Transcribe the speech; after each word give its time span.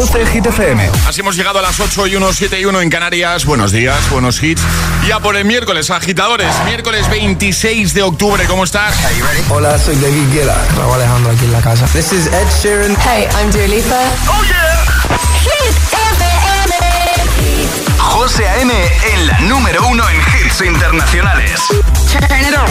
12, 0.00 0.24
Hit 0.28 0.46
FM. 0.46 0.90
Así 1.06 1.20
hemos 1.20 1.36
llegado 1.36 1.58
a 1.58 1.62
las 1.62 1.78
8 1.78 2.06
y 2.06 2.16
1, 2.16 2.32
7 2.32 2.58
y 2.58 2.64
1 2.64 2.80
en 2.80 2.88
Canarias. 2.88 3.44
Buenos 3.44 3.70
días, 3.70 4.08
buenos 4.08 4.42
hits. 4.42 4.62
Ya 5.06 5.20
por 5.20 5.36
el 5.36 5.44
miércoles, 5.44 5.90
agitadores. 5.90 6.48
Miércoles 6.64 7.06
26 7.10 7.92
de 7.92 8.02
octubre, 8.02 8.42
¿cómo 8.46 8.64
estás? 8.64 8.96
Hola, 9.50 9.78
soy 9.78 9.96
David 9.96 10.32
Guetta. 10.32 10.56
Raúl 10.78 10.94
Alejandro 10.94 11.32
aquí 11.32 11.44
en 11.44 11.52
la 11.52 11.60
casa. 11.60 11.84
This 11.88 12.14
is 12.14 12.28
Ed 12.28 12.46
Sheeran. 12.62 12.96
Hey, 12.96 13.28
I'm 13.38 13.50
Dua 13.50 13.66
Lipa. 13.66 14.00
¡Oh, 14.26 14.42
yeah! 14.44 14.86
Hit 15.42 15.76
FM. 15.92 16.72
José 17.98 18.48
A.M. 18.48 18.72
en 18.72 19.26
la 19.26 19.38
número 19.40 19.86
uno 19.86 20.02
en 20.08 20.16
hits 20.16 20.62
internacionales. 20.62 21.60
Turn 22.10 22.40
it 22.40 22.56
on. 22.56 22.64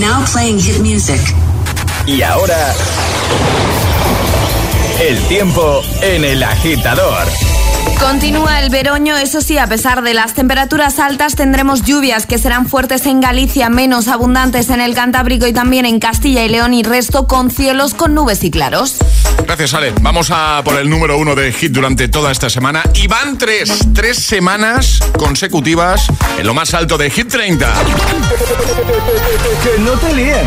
Now 0.00 0.24
playing 0.24 0.58
hit 0.58 0.80
music. 0.80 1.20
Y 2.08 2.22
ahora... 2.22 2.74
El 4.98 5.20
tiempo 5.28 5.82
en 6.00 6.24
el 6.24 6.42
agitador. 6.42 7.28
Continúa 8.00 8.60
el 8.60 8.70
veroño, 8.70 9.16
eso 9.18 9.42
sí, 9.42 9.58
a 9.58 9.66
pesar 9.66 10.02
de 10.02 10.14
las 10.14 10.32
temperaturas 10.32 10.98
altas 11.00 11.34
tendremos 11.34 11.82
lluvias 11.82 12.24
que 12.24 12.38
serán 12.38 12.66
fuertes 12.66 13.04
en 13.04 13.20
Galicia, 13.20 13.68
menos 13.68 14.08
abundantes 14.08 14.70
en 14.70 14.80
el 14.80 14.94
Cantábrico 14.94 15.46
y 15.46 15.52
también 15.52 15.84
en 15.84 16.00
Castilla 16.00 16.44
y 16.44 16.48
León 16.48 16.72
y 16.72 16.82
resto 16.82 17.26
con 17.26 17.50
cielos 17.50 17.92
con 17.92 18.14
nubes 18.14 18.42
y 18.42 18.50
claros. 18.50 18.96
Gracias, 19.44 19.74
Ale. 19.74 19.92
Vamos 20.00 20.30
a 20.30 20.62
por 20.64 20.78
el 20.78 20.88
número 20.88 21.18
uno 21.18 21.34
de 21.34 21.52
hit 21.52 21.72
durante 21.72 22.08
toda 22.08 22.32
esta 22.32 22.48
semana. 22.48 22.82
Y 22.94 23.06
van 23.06 23.36
tres, 23.36 23.86
tres 23.94 24.16
semanas 24.18 25.00
consecutivas 25.18 26.06
en 26.38 26.46
lo 26.46 26.54
más 26.54 26.72
alto 26.72 26.96
de 26.96 27.10
Hit 27.10 27.28
30. 27.28 27.74
Que 29.62 29.82
no 29.82 29.92
te 29.92 30.14
líen. 30.14 30.46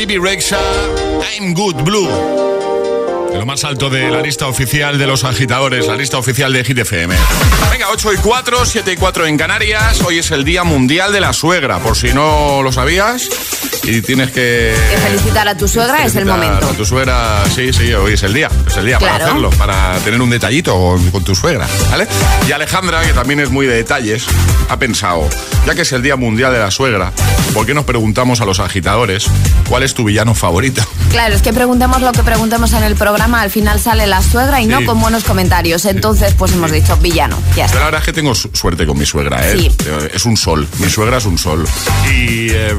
Bibi 0.00 0.16
Rexha, 0.16 0.58
I'm 1.36 1.52
Good 1.52 1.82
Blue. 1.82 2.08
Lo 3.34 3.44
más 3.44 3.64
alto 3.64 3.90
de 3.90 4.10
la 4.10 4.22
lista 4.22 4.46
oficial 4.46 4.98
de 4.98 5.06
los 5.06 5.24
agitadores, 5.24 5.86
la 5.88 5.94
lista 5.94 6.16
oficial 6.16 6.50
de 6.54 6.64
Hit 6.64 6.78
FM. 6.78 7.14
Venga, 7.70 7.90
8 7.90 8.14
y 8.14 8.16
4, 8.16 8.64
7 8.64 8.92
y 8.92 8.96
4 8.96 9.26
en 9.26 9.36
Canarias. 9.36 10.00
Hoy 10.00 10.18
es 10.18 10.30
el 10.30 10.42
Día 10.42 10.64
Mundial 10.64 11.12
de 11.12 11.20
la 11.20 11.34
Suegra, 11.34 11.80
por 11.80 11.98
si 11.98 12.14
no 12.14 12.62
lo 12.62 12.72
sabías. 12.72 13.28
Y 13.82 14.00
tienes 14.00 14.30
que. 14.30 14.74
Que 14.90 14.96
felicitar 14.96 15.46
a 15.48 15.54
tu 15.54 15.68
suegra 15.68 16.02
es 16.02 16.16
el 16.16 16.24
momento. 16.24 16.66
A 16.66 16.72
tu 16.72 16.86
suegra, 16.86 17.44
sí, 17.54 17.70
sí, 17.74 17.92
hoy 17.92 18.14
es 18.14 18.22
el 18.22 18.32
día. 18.32 18.48
Es 18.66 18.78
el 18.78 18.86
día 18.86 18.98
para 18.98 19.16
hacerlo, 19.16 19.50
para 19.50 19.98
tener 19.98 20.20
un 20.22 20.30
detallito 20.30 20.74
con, 20.74 21.10
con 21.10 21.22
tu 21.24 21.34
suegra, 21.34 21.66
¿vale? 21.90 22.08
Y 22.48 22.52
Alejandra, 22.52 23.02
que 23.02 23.12
también 23.12 23.40
es 23.40 23.50
muy 23.50 23.66
de 23.66 23.76
detalles, 23.76 24.26
ha 24.70 24.78
pensado, 24.78 25.28
ya 25.66 25.74
que 25.74 25.82
es 25.82 25.92
el 25.92 26.02
Día 26.02 26.16
Mundial 26.16 26.52
de 26.52 26.58
la 26.58 26.70
Suegra, 26.70 27.12
¿por 27.54 27.66
qué 27.66 27.74
nos 27.74 27.84
preguntamos 27.84 28.40
a 28.40 28.44
los 28.44 28.60
agitadores 28.60 29.26
cuál 29.68 29.82
es 29.82 29.94
tu 29.94 30.04
villano 30.04 30.34
favorito? 30.34 30.82
Claro, 31.10 31.34
es 31.34 31.42
que 31.42 31.52
preguntemos 31.52 32.00
lo 32.02 32.12
que 32.12 32.22
preguntemos 32.22 32.72
en 32.72 32.82
el 32.84 32.94
programa, 32.96 33.40
al 33.40 33.50
final 33.50 33.80
sale 33.80 34.06
la 34.06 34.22
suegra 34.22 34.60
y 34.60 34.66
no 34.66 34.84
con 34.84 35.00
buenos 35.00 35.24
comentarios. 35.24 35.84
Entonces, 35.84 36.34
pues 36.34 36.52
hemos 36.52 36.70
dicho 36.70 36.96
villano, 36.98 37.36
ya 37.56 37.56
Yo 37.56 37.64
está. 37.66 37.78
la 37.80 37.84
verdad 37.86 38.00
es 38.00 38.06
que 38.06 38.12
tengo 38.12 38.34
su- 38.34 38.50
suerte 38.52 38.86
con 38.86 38.96
mi 38.98 39.04
suegra, 39.06 39.46
¿eh? 39.48 39.56
Sí. 39.58 39.76
Eh, 39.86 40.10
Es 40.14 40.24
un 40.24 40.36
sol, 40.36 40.66
mi 40.78 40.88
suegra 40.88 41.18
es 41.18 41.24
un 41.26 41.36
sol. 41.38 41.66
Y 42.14 42.50
eh, 42.50 42.74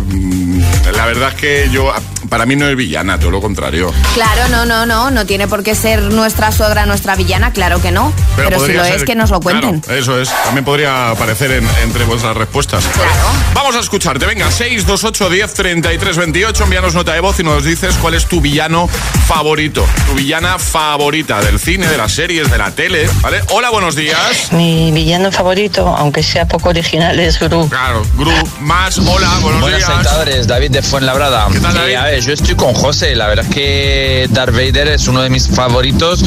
la 0.96 1.06
verdad 1.06 1.30
es 1.30 1.36
que 1.36 1.70
yo, 1.72 1.92
para 2.30 2.46
mí 2.46 2.56
no 2.56 2.68
es 2.68 2.76
villana, 2.76 3.20
todo 3.20 3.32
lo 3.32 3.42
contrario. 3.42 3.92
Claro, 4.14 4.48
no, 4.50 4.66
no, 4.66 4.86
no, 4.86 5.12
no 5.12 5.26
tiene 5.26 5.48
por 5.48 5.62
qué 5.64 5.76
ser 5.76 6.02
nuestra 6.04 6.52
suegra 6.54 6.86
nuestra 6.86 7.16
villana, 7.16 7.52
claro 7.52 7.82
que 7.82 7.92
no. 7.92 8.14
Pero, 8.38 8.66
si 8.66 8.74
lo 8.74 8.84
ser- 8.86 8.96
es, 8.96 9.04
que 9.04 9.16
nos 9.16 9.30
lo 9.30 9.40
cuenten. 9.42 9.82
Claro, 9.82 10.00
eso 10.00 10.20
es. 10.22 10.30
También 10.46 10.64
podría 10.64 11.10
aparecer 11.12 11.52
en- 11.52 11.68
entre 11.84 12.06
vuestras 12.06 12.36
respuestas. 12.38 12.71
Claro. 12.80 13.12
Vamos 13.54 13.76
a 13.76 13.80
escucharte. 13.80 14.26
Venga, 14.26 14.50
628 14.50 15.30
10 15.30 15.54
33 15.54 16.18
28. 16.18 16.64
Envíanos 16.64 16.94
nota 16.96 17.14
de 17.14 17.20
voz 17.20 17.40
y 17.40 17.44
nos 17.44 17.64
dices 17.66 17.96
cuál 18.02 18.14
es 18.14 18.26
tu 18.28 18.40
villano 18.42 18.88
favorito. 19.28 19.86
Tu 20.08 20.14
villana 20.16 20.58
favorita 20.60 21.42
del 21.42 21.60
cine, 21.60 21.88
de 21.88 21.98
las 21.98 22.14
series, 22.14 22.50
de 22.50 22.58
la 22.58 22.72
tele, 22.72 23.10
¿vale? 23.22 23.42
Hola, 23.50 23.70
buenos 23.70 23.96
días. 23.96 24.52
Mi 24.52 24.92
villano 24.92 25.32
favorito, 25.32 25.88
aunque 25.98 26.24
sea 26.24 26.48
poco 26.48 26.70
original, 26.70 27.20
es 27.20 27.40
Gru. 27.40 27.68
Claro, 27.70 28.04
Gru, 28.18 28.32
más, 28.62 28.98
hola, 29.00 29.30
buenos 29.42 29.62
Buenas 29.62 29.80
días. 29.80 29.90
espectadores, 29.90 30.48
David 30.48 30.72
de 30.72 30.82
Fuenlabrada. 30.82 31.48
¿Qué 31.52 31.60
tal, 31.60 31.74
David? 31.74 31.92
Eh, 31.92 31.98
a 31.98 32.04
ver, 32.06 32.22
yo 32.22 32.34
estoy 32.34 32.56
con 32.56 32.74
José. 32.74 33.16
La 33.16 33.28
verdad 33.28 33.46
es 33.48 33.54
que 33.54 34.28
Darth 34.32 34.54
Vader 34.54 34.88
es 34.90 35.08
uno 35.08 35.22
de 35.22 35.30
mis 35.30 35.48
favoritos 35.50 36.24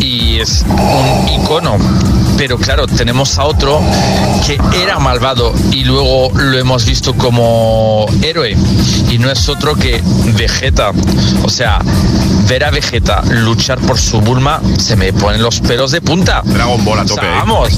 y 0.00 0.40
es 0.40 0.62
un 0.68 1.28
icono. 1.28 1.76
Pero 2.36 2.58
claro, 2.58 2.86
tenemos 2.86 3.38
a 3.38 3.44
otro 3.44 3.80
que 4.46 4.58
era 4.82 4.98
malvado 4.98 5.54
y 5.72 5.84
luego 5.84 6.30
lo 6.34 6.58
hemos 6.58 6.84
visto 6.84 7.14
como 7.14 8.06
héroe. 8.22 8.56
Y 9.10 9.18
no 9.18 9.30
es 9.30 9.48
otro 9.48 9.74
que 9.74 10.02
Vegeta. 10.34 10.92
O 11.42 11.48
sea, 11.48 11.78
ver 12.48 12.64
a 12.64 12.70
Vegeta 12.70 13.22
luchar 13.28 13.78
por 13.80 13.98
su 13.98 14.20
Bulma 14.20 14.60
se 14.78 14.96
me 14.96 15.12
ponen 15.12 15.42
los 15.42 15.60
pelos 15.60 15.92
de 15.92 16.00
punta. 16.00 16.42
Dragon 16.44 16.84
Ball 16.84 16.98
a 17.00 17.02
O 17.02 17.06
sea, 17.08 17.16
tope. 17.16 17.26
¿eh? 17.26 17.34
vamos. 17.36 17.72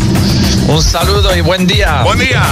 Un 0.69 0.83
saludo 0.83 1.35
y 1.37 1.41
buen 1.41 1.67
día. 1.67 2.03
Buen 2.03 2.19
día. 2.19 2.43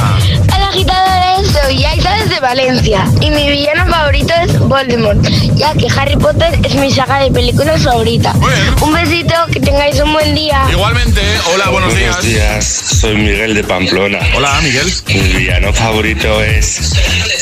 Hola 0.55 0.69
agitadores, 0.69 1.51
soy 1.53 1.85
Aida 1.85 2.17
desde 2.23 2.41
Valencia 2.41 3.05
y 3.21 3.31
mi 3.31 3.49
villano 3.51 3.87
favorito 3.91 4.33
es 4.43 4.59
Voldemort, 4.59 5.23
ya 5.55 5.73
que 5.75 5.87
Harry 5.97 6.17
Potter 6.17 6.59
es 6.65 6.75
mi 6.77 6.91
saga 6.91 7.19
de 7.21 7.31
películas 7.31 7.83
favorita. 7.83 8.35
Un 8.81 8.93
besito, 8.93 9.35
que 9.53 9.61
tengáis 9.61 10.01
un 10.01 10.13
buen 10.13 10.35
día. 10.35 10.63
Igualmente, 10.71 11.21
hola, 11.55 11.69
buenos, 11.71 11.95
Buenos 11.99 12.23
días, 12.23 12.67
soy 13.01 13.17
Miguel 13.17 13.55
de 13.55 13.65
Pamplona. 13.65 14.19
Hola, 14.37 14.61
Miguel. 14.63 14.93
Mi 15.09 15.33
villano 15.33 15.73
favorito 15.73 16.43
es 16.43 16.93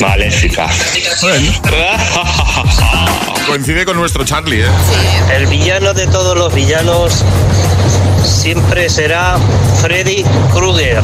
Maléfica. 0.00 0.68
Bueno, 1.22 1.52
coincide 3.48 3.84
con 3.84 3.96
nuestro 3.96 4.24
Charlie, 4.24 4.62
¿eh? 4.62 4.68
El 5.34 5.46
villano 5.48 5.92
de 5.92 6.06
todos 6.06 6.38
los 6.38 6.54
villanos 6.54 7.24
siempre 8.24 8.88
será 8.88 9.38
Freddy 9.80 10.24
Krueger. 10.52 11.02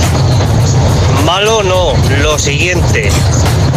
Malo 1.25 1.64
no, 1.64 1.94
lo 2.23 2.38
siguiente. 2.38 3.11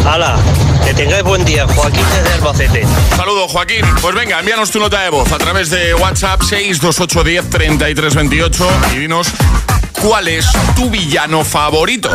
Hala, 0.05 0.37
que 0.85 0.93
tengáis 0.93 1.23
buen 1.23 1.43
día, 1.45 1.65
Joaquín 1.65 2.05
desde 2.15 2.33
Albacete. 2.35 2.85
Saludo, 3.15 3.47
Joaquín. 3.47 3.85
Pues 4.01 4.13
venga, 4.13 4.39
envíanos 4.39 4.69
tu 4.69 4.79
nota 4.79 5.01
de 5.01 5.09
voz 5.09 5.31
a 5.31 5.37
través 5.39 5.71
de 5.71 5.95
WhatsApp 5.95 6.41
62810 6.43 7.49
3328 7.49 8.67
y 8.93 8.99
dinos 8.99 9.33
cuál 10.03 10.27
es 10.27 10.45
tu 10.75 10.89
villano 10.89 11.43
favorito. 11.43 12.09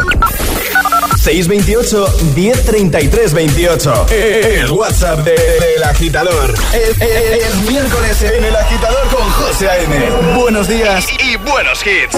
628 1.17 2.06
1033 2.37 3.32
28. 3.35 4.06
El 4.11 4.70
WhatsApp 4.70 5.20
de- 5.20 5.32
del 5.32 5.82
agitador. 5.85 6.55
Es, 6.73 7.00
es- 7.00 7.44
es 7.46 7.55
miércoles 7.70 8.23
en 8.23 8.44
el 8.44 8.55
agitador 8.56 9.08
con 9.08 9.29
José 9.32 9.69
A.M. 9.69 10.11
Buenos 10.38 10.69
días 10.69 11.06
Y 11.20 11.37
buenos 11.37 11.81
hits. 11.85 12.14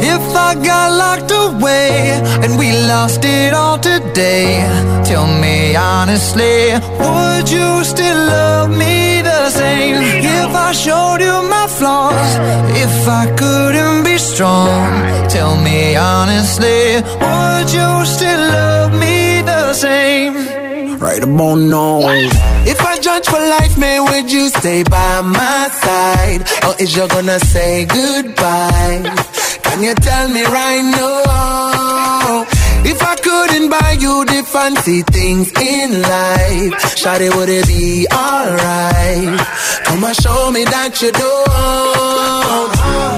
If 0.00 0.20
I 0.34 0.54
got 0.54 0.92
locked 0.92 1.32
away 1.32 2.12
and 2.42 2.56
we 2.58 2.72
lost 2.86 3.24
it 3.24 3.52
all 3.52 3.78
today, 3.80 4.64
tell 5.04 5.26
me 5.26 5.76
honestly, 5.76 6.74
would 7.00 7.48
you 7.50 7.82
still 7.84 8.16
love 8.26 8.68
me 8.70 9.17
the 9.38 9.50
same? 9.50 9.96
If 10.42 10.52
I 10.68 10.72
showed 10.72 11.20
you 11.28 11.36
my 11.56 11.66
flaws, 11.78 12.30
if 12.84 12.96
I 13.22 13.24
couldn't 13.40 14.00
be 14.04 14.16
strong, 14.18 14.90
tell 15.34 15.54
me 15.68 15.96
honestly, 15.96 16.80
would 17.24 17.68
you 17.78 17.90
still 18.14 18.42
love 18.58 18.92
me 19.04 19.42
the 19.52 19.72
same? 19.72 20.34
Right 20.98 21.22
about 21.22 21.58
now. 21.76 22.00
If 22.72 22.80
I 22.92 22.94
judge 23.06 23.26
for 23.32 23.42
life, 23.56 23.74
man, 23.78 24.00
would 24.08 24.28
you 24.32 24.48
stay 24.48 24.82
by 24.82 25.20
my 25.22 25.62
side? 25.84 26.40
Or 26.66 26.74
is 26.82 26.96
you 26.96 27.06
gonna 27.08 27.38
say 27.38 27.86
goodbye? 27.86 29.00
Can 29.66 29.78
you 29.86 29.94
tell 29.94 30.26
me 30.28 30.42
right 30.58 30.84
now? 30.98 31.67
If 32.90 33.02
I 33.02 33.16
couldn't 33.16 33.68
buy 33.68 33.96
you 34.00 34.24
the 34.24 34.42
fancy 34.44 35.02
things 35.02 35.52
in 35.60 36.00
life, 36.00 36.72
Shawty, 36.96 37.28
would 37.36 37.50
it 37.50 37.66
be 37.66 38.06
alright? 38.10 39.38
Come 39.84 40.04
and 40.04 40.16
show 40.16 40.50
me 40.50 40.64
that 40.64 40.98
you 41.02 41.12
don't. 41.12 43.17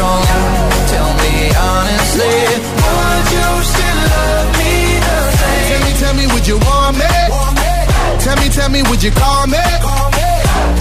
strong, 0.00 0.24
tell 0.88 1.12
me 1.20 1.52
honestly, 1.52 2.36
would 2.84 3.26
you 3.36 3.48
still 3.72 4.00
love 4.16 4.48
me 4.60 4.72
the 5.06 5.18
same? 5.40 5.66
Tell 5.68 5.82
me, 5.84 5.92
tell 6.02 6.14
me, 6.20 6.24
would 6.32 6.46
you 6.48 6.58
want 6.68 6.96
me? 6.96 7.12
Tell 8.24 8.36
me, 8.40 8.48
tell 8.48 8.70
me, 8.70 8.80
would 8.88 9.02
you 9.02 9.10
call 9.10 9.46
me? 9.46 9.60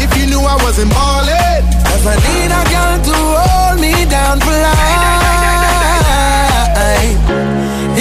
If 0.04 0.10
you 0.18 0.26
knew 0.32 0.40
I 0.40 0.56
wasn't 0.64 0.92
ballin'. 0.92 1.64
Cause 1.88 2.06
I 2.14 2.16
need 2.28 2.50
a 2.60 2.64
girl 2.74 2.96
to 3.10 3.16
hold 3.44 3.78
me 3.86 3.94
down 4.18 4.40
for 4.46 4.56
life. 4.68 5.10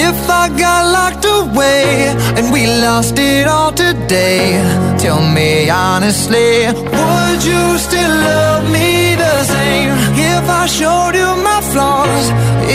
If 0.09 0.19
I 0.43 0.45
got 0.65 0.83
locked 0.99 1.27
away 1.39 2.15
and 2.37 2.53
we 2.53 2.63
lost 2.87 3.19
it 3.19 3.49
all 3.49 3.73
today, 3.73 4.63
tell 4.99 5.21
me 5.37 5.69
honestly, 5.69 6.67
would 7.01 7.41
you 7.51 7.65
still 7.87 8.15
love 8.31 8.71
me 8.71 9.17
the 9.17 9.35
same? 9.55 9.91
If 10.39 10.48
I 10.62 10.67
showed 10.67 11.15
you 11.15 11.31
my 11.50 11.61
flaws, 11.71 12.27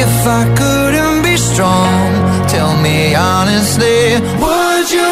if 0.03 0.13
I 0.39 0.43
couldn't 0.59 1.21
be 1.21 1.35
strong, 1.35 2.07
tell 2.47 2.73
me 2.81 3.13
honestly, 3.13 3.99
would 4.43 4.87
you 4.97 5.11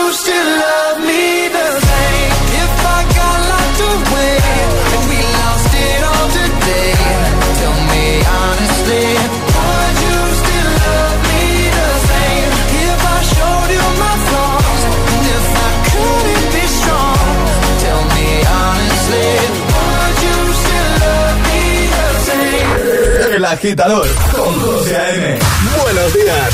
agitador 23.52 24.08
con 24.34 24.60
José 24.62 24.96
A.M. 24.96 25.40
Buenos 25.84 26.14
días. 26.14 26.50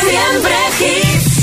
Siempre 0.00 0.54
hits. 0.80 1.34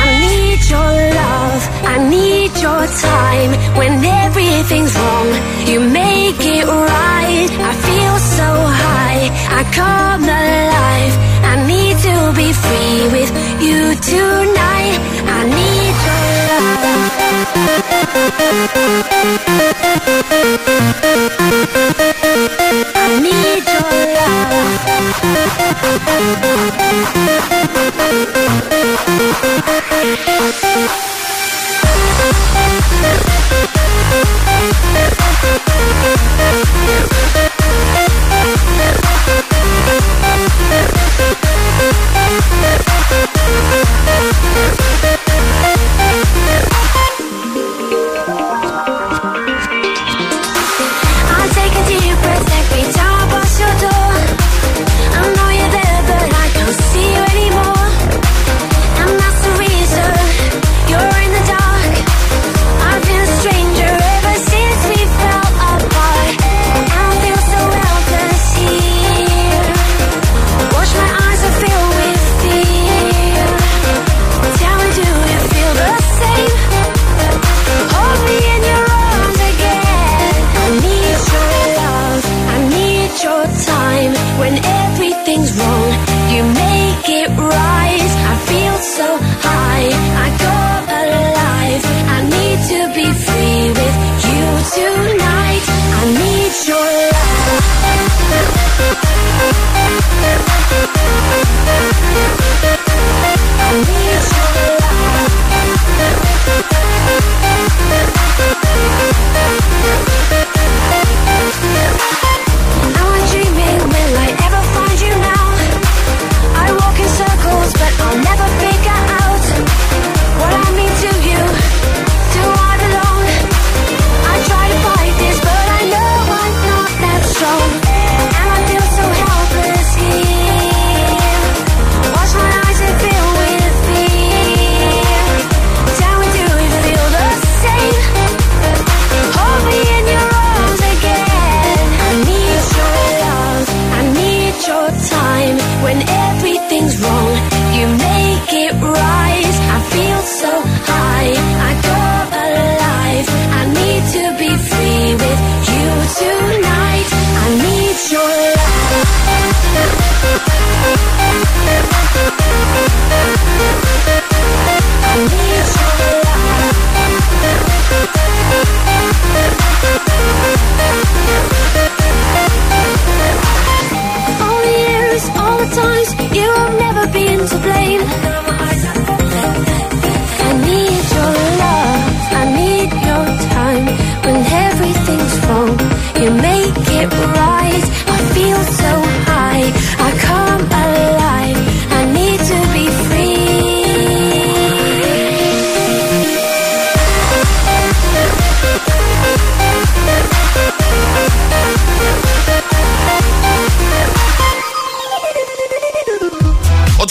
I 0.00 0.20
need 0.20 0.60
your 0.70 0.92
love, 1.20 1.62
I 1.92 2.08
need 2.08 2.52
your 2.62 2.86
time. 2.86 3.52
When 3.78 4.04
everything's 4.04 4.94
wrong, 4.94 5.28
you 5.66 5.80
make 5.80 6.40
it 6.56 6.66
right. 6.66 7.50
I 7.70 7.72
feel 7.88 8.16
so 8.38 8.48
high, 8.82 9.22
I 9.58 9.60
come 9.80 10.22
alive. 10.22 11.14
I 11.52 11.54
need 11.66 11.96
to 12.08 12.16
be 12.40 12.48
free 12.52 13.00
with 13.16 13.30
you 13.60 13.80
tonight. 14.12 14.73
Love. 18.14 18.44
I 22.96 23.20
need 23.20 23.66
your 23.66 23.94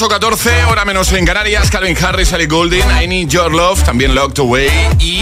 8.14, 0.03 0.69
hora 0.69 0.83
menos 0.83 1.13
en 1.13 1.25
Canarias, 1.25 1.71
Calvin 1.71 1.95
Harris, 1.95 2.33
Ellie 2.33 2.47
Goulding, 2.47 2.83
I 3.01 3.07
Need 3.07 3.29
Your 3.29 3.53
Love, 3.53 3.83
también 3.83 4.13
Locked 4.13 4.37
Away 4.37 4.67
y, 4.99 5.21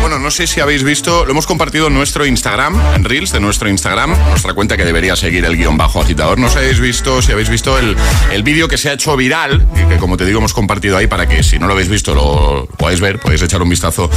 bueno, 0.00 0.18
no 0.18 0.30
sé 0.30 0.46
si 0.46 0.58
habéis 0.58 0.82
visto, 0.84 1.26
lo 1.26 1.32
hemos 1.32 1.46
compartido 1.46 1.88
en 1.88 1.94
nuestro 1.94 2.24
Instagram, 2.24 2.80
en 2.94 3.04
Reels 3.04 3.30
de 3.32 3.40
nuestro 3.40 3.68
Instagram, 3.68 4.16
nuestra 4.30 4.54
cuenta 4.54 4.78
que 4.78 4.86
debería 4.86 5.16
seguir 5.16 5.44
el 5.44 5.58
guion 5.58 5.76
bajo 5.76 6.00
agitador. 6.00 6.38
No 6.38 6.48
sé 6.48 6.54
si 6.54 6.58
habéis 6.60 6.80
visto, 6.80 7.20
si 7.20 7.32
habéis 7.32 7.50
visto 7.50 7.78
el, 7.78 7.94
el 8.32 8.42
vídeo 8.42 8.68
que 8.68 8.78
se 8.78 8.88
ha 8.88 8.94
hecho 8.94 9.14
viral 9.18 9.66
y 9.74 9.86
que, 9.86 9.98
como 9.98 10.16
te 10.16 10.24
digo, 10.24 10.38
hemos 10.38 10.54
compartido 10.54 10.96
ahí 10.96 11.08
para 11.08 11.28
que 11.28 11.42
si 11.42 11.58
no 11.58 11.66
lo 11.66 11.74
habéis 11.74 11.90
visto 11.90 12.14
lo 12.14 12.66
podáis 12.78 13.02
ver, 13.02 13.18
podéis 13.18 13.42
echar 13.42 13.60
un 13.60 13.68
vistazo, 13.68 14.08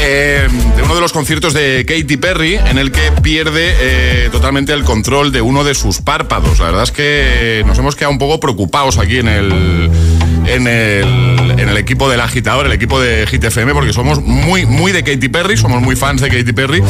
eh, 0.00 0.48
de 0.74 0.82
uno 0.82 0.96
de 0.96 1.00
los 1.00 1.12
conciertos 1.12 1.54
de 1.54 1.86
Katy 1.86 2.16
Perry 2.16 2.56
en 2.56 2.78
el 2.78 2.90
que 2.90 3.12
pierde 3.22 3.72
eh, 3.78 4.28
totalmente 4.32 4.72
el 4.72 4.82
control 4.82 5.30
de 5.30 5.42
uno 5.42 5.62
de 5.62 5.74
sus 5.76 6.00
párpados. 6.00 6.58
La 6.58 6.66
verdad 6.66 6.82
es 6.82 6.90
que 6.90 7.62
nos 7.66 7.78
hemos 7.78 7.94
quedado 7.94 8.10
un 8.10 8.18
poco 8.18 8.40
preocupados 8.40 8.98
aquí 8.98 9.18
en 9.18 9.28
el, 9.28 9.43
en 10.46 10.66
el, 10.66 11.54
en 11.58 11.68
el 11.68 11.76
equipo 11.78 12.08
del 12.08 12.20
agitador, 12.20 12.66
el 12.66 12.72
equipo 12.72 13.00
de 13.00 13.26
Hit 13.26 13.42
FM, 13.44 13.72
porque 13.72 13.92
somos 13.92 14.22
muy, 14.22 14.66
muy 14.66 14.92
de 14.92 15.02
Katy 15.02 15.28
Perry, 15.28 15.56
somos 15.56 15.80
muy 15.80 15.96
fans 15.96 16.20
de 16.20 16.28
Katy 16.28 16.52
Perry 16.52 16.82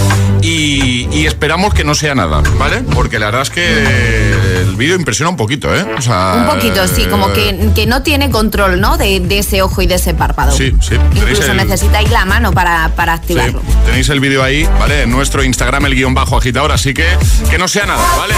y, 0.43 1.09
y 1.13 1.27
esperamos 1.27 1.73
que 1.73 1.85
no 1.85 1.95
sea 1.95 2.15
nada, 2.15 2.43
¿vale? 2.59 2.79
Porque 2.95 3.19
la 3.19 3.27
verdad 3.27 3.43
es 3.43 3.51
que 3.51 4.33
el 4.63 4.75
vídeo 4.77 4.97
impresiona 4.97 5.31
un 5.31 5.37
poquito, 5.37 5.75
¿eh? 5.75 5.85
O 5.97 6.03
sea, 6.03 6.35
Un 6.49 6.55
poquito, 6.55 6.87
sí, 6.89 7.05
como 7.07 7.33
que, 7.33 7.71
que 7.75 7.87
no 7.87 8.03
tiene 8.03 8.31
control, 8.31 8.81
¿no? 8.81 8.97
De, 8.99 9.21
de 9.21 9.39
ese 9.39 9.63
ojo 9.63 9.83
y 9.83 9.87
de 9.87 9.95
ese 9.97 10.15
párpado. 10.15 10.51
Sí, 10.53 10.75
sí. 10.81 10.97
Incluso 11.15 11.51
el- 11.51 11.57
necesitáis 11.57 12.11
la 12.11 12.25
mano 12.25 12.53
para, 12.53 12.89
para 12.97 13.15
Sí, 13.17 13.21
activarlo. 13.23 13.63
tenéis 13.87 14.09
el 14.09 14.19
vídeo 14.21 14.43
ahí, 14.43 14.69
¿vale? 14.81 15.03
En 15.03 15.11
nuestro 15.11 15.45
Instagram, 15.45 15.87
el 15.87 15.95
guion 15.95 16.13
bajo 16.15 16.37
agitador, 16.37 16.73
así 16.73 16.93
que 16.93 17.05
que 17.51 17.57
no 17.59 17.69
sea 17.69 17.87
nada, 17.87 18.03
¿vale? 18.19 18.35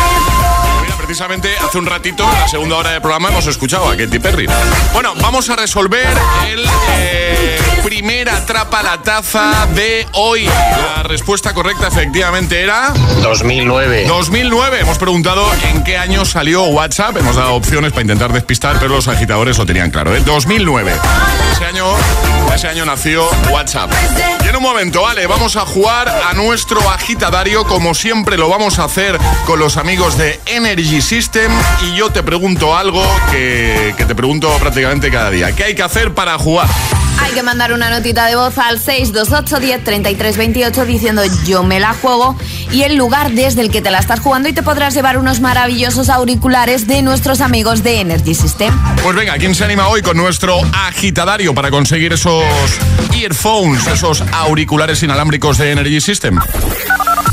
Precisamente 1.07 1.57
hace 1.59 1.79
un 1.79 1.87
ratito, 1.87 2.25
en 2.25 2.41
la 2.41 2.49
segunda 2.49 2.79
hora 2.79 2.91
del 2.91 3.01
programa, 3.01 3.29
hemos 3.29 3.47
escuchado 3.47 3.89
a 3.89 3.97
Katy 3.97 4.19
Perry. 4.19 4.49
Bueno, 4.93 5.15
vamos 5.21 5.49
a 5.49 5.55
resolver 5.55 6.09
el 6.49 6.67
eh, 6.99 7.61
primer 7.85 8.29
atrapa 8.29 8.83
la 8.83 9.01
taza 9.01 9.69
de 9.73 10.05
hoy. 10.15 10.47
La 10.47 11.05
respuesta 11.05 11.55
correcta 11.55 11.87
efectivamente 11.87 12.61
era... 12.61 12.93
2009. 13.23 14.07
2009. 14.09 14.81
Hemos 14.81 14.99
preguntado 14.99 15.49
en 15.71 15.85
qué 15.85 15.97
año 15.97 16.25
salió 16.25 16.65
WhatsApp. 16.65 17.17
Hemos 17.19 17.37
dado 17.37 17.55
opciones 17.55 17.93
para 17.93 18.03
intentar 18.03 18.33
despistar, 18.33 18.81
pero 18.81 18.97
los 18.97 19.07
agitadores 19.07 19.59
lo 19.59 19.65
tenían 19.65 19.93
claro. 19.93 20.13
¿eh? 20.17 20.23
2009. 20.27 20.93
Ese 21.53 21.65
año, 21.67 21.87
ese 22.53 22.67
año 22.67 22.85
nació 22.85 23.29
WhatsApp. 23.53 23.93
Y 24.45 24.49
en 24.49 24.57
un 24.57 24.63
momento, 24.63 25.03
vale, 25.03 25.29
vamos 25.29 25.55
a 25.55 25.61
jugar 25.61 26.09
a 26.09 26.35
nuestro 26.35 26.81
agitadario 26.91 27.65
como 27.65 27.95
siempre 27.95 28.37
lo 28.37 28.49
vamos 28.49 28.81
a 28.81 28.85
hacer 28.85 29.17
con 29.45 29.61
los 29.61 29.77
amigos 29.77 30.19
de 30.19 30.41
Energy 30.47 30.96
Energy 30.97 31.17
System 31.17 31.53
y 31.83 31.95
yo 31.95 32.09
te 32.09 32.23
pregunto 32.23 32.75
algo 32.75 33.05
que, 33.31 33.95
que 33.99 34.07
te 34.07 34.15
pregunto 34.15 34.51
prácticamente 34.59 35.11
cada 35.11 35.31
día. 35.31 35.53
¿Qué 35.53 35.65
hay 35.65 35.75
que 35.75 35.83
hacer 35.83 36.15
para 36.15 36.39
jugar? 36.39 36.69
Hay 37.21 37.33
que 37.33 37.43
mandar 37.43 37.75
una 37.75 37.91
notita 37.91 38.25
de 38.25 38.35
voz 38.35 38.57
al 38.57 38.79
628 38.79 39.61
10 39.61 39.85
33 39.85 40.37
28 40.39 40.87
diciendo 40.87 41.23
yo 41.45 41.65
me 41.65 41.81
la 41.81 41.93
juego 41.93 42.35
y 42.73 42.85
el 42.85 42.97
lugar 42.97 43.33
desde 43.33 43.61
el 43.61 43.71
que 43.71 43.83
te 43.83 43.91
la 43.91 43.99
estás 43.99 44.21
jugando 44.21 44.49
y 44.49 44.55
te 44.55 44.63
podrás 44.63 44.95
llevar 44.95 45.19
unos 45.19 45.41
maravillosos 45.41 46.09
auriculares 46.09 46.87
de 46.87 47.03
nuestros 47.03 47.43
amigos 47.43 47.83
de 47.83 48.01
Energy 48.01 48.35
System. 48.35 48.73
Pues 49.03 49.15
venga, 49.15 49.37
¿quién 49.37 49.55
se 49.55 49.65
anima 49.65 49.89
hoy 49.89 50.01
con 50.01 50.17
nuestro 50.17 50.59
agitadario 50.73 51.53
para 51.53 51.71
conseguir 51.71 52.15
esos 52.15 52.43
earphones, 53.15 53.87
esos 53.87 54.23
auriculares 54.33 55.03
inalámbricos 55.03 55.59
de 55.59 55.73
Energy 55.73 56.01
System? 56.01 56.39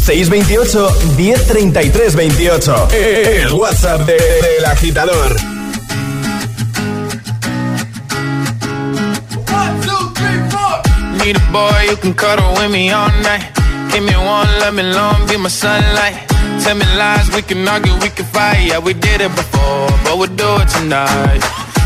628 0.03 0.91
1033 1.17 2.11
28. 2.11 2.87
El 2.91 3.53
WhatsApp 3.53 4.05
de- 4.05 4.17
del 4.17 4.65
agitador. 4.65 5.35
Need 11.19 11.37
a 11.37 11.51
boy 11.51 11.85
you 11.89 11.95
can 11.95 12.13
cuddle 12.13 12.51
with 12.59 12.71
me 12.71 12.91
all 12.91 13.07
night. 13.23 13.45
Give 13.91 14.03
me 14.03 14.15
one, 14.15 14.47
let 14.59 14.73
me 14.73 14.83
long, 14.83 15.25
be 15.27 15.37
my 15.37 15.47
sunlight. 15.49 16.27
Tell 16.63 16.75
me 16.75 16.85
lies, 16.97 17.29
we 17.33 17.41
can 17.41 17.65
argue, 17.67 17.93
we 18.01 18.09
can 18.09 18.25
fight. 18.25 18.67
Yeah, 18.67 18.79
we 18.79 18.93
did 18.93 19.21
it 19.21 19.33
before, 19.35 19.87
but 20.03 20.17
we'll 20.17 20.35
do 20.35 20.49
it 20.61 20.67
tonight. 20.69 21.41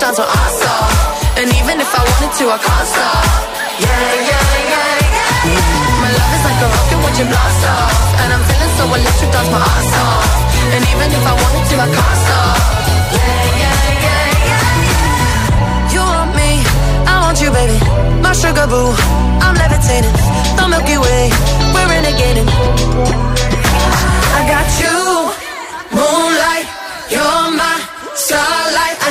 dance 0.00 0.18
on 0.18 0.24
our. 0.24 0.50
And 1.36 1.48
even 1.60 1.76
if 1.80 1.90
I 1.92 2.00
wanted 2.00 2.32
to, 2.40 2.44
I 2.48 2.58
can't 2.58 2.88
stop. 2.88 3.24
Yeah, 3.80 3.88
yeah, 4.28 4.44
yeah, 4.72 4.96
yeah. 5.44 6.00
My 6.00 6.10
love 6.16 6.32
is 6.36 6.42
like 6.48 6.60
a 6.64 6.68
rocket 6.72 6.98
when 7.04 7.14
you 7.20 7.26
blast 7.28 7.64
off. 7.68 7.96
And 8.24 8.28
I'm 8.32 8.42
feeling 8.48 8.72
so 8.80 8.84
electric, 8.96 9.30
dance 9.30 9.50
my 9.52 9.60
ass 9.60 9.92
off. 10.00 10.32
And 10.72 10.82
even 10.88 11.08
if 11.12 11.24
I 11.24 11.34
wanted 11.36 11.64
to, 11.68 11.74
I 11.84 11.88
can't 11.92 12.18
stop. 12.24 12.56
Yeah, 13.12 13.44
yeah, 13.62 13.80
yeah, 14.04 14.48
yeah. 14.48 15.92
You 15.92 16.00
want 16.00 16.32
me, 16.32 16.50
I 17.04 17.14
want 17.20 17.36
you, 17.40 17.50
baby. 17.52 17.76
My 18.24 18.32
sugar 18.32 18.66
boo, 18.72 18.92
I'm 19.44 19.54
levitating. 19.54 20.16
The 20.56 20.64
Milky 20.68 20.96
Way, 20.96 21.28
we're 21.76 21.88
renegading. 21.92 23.49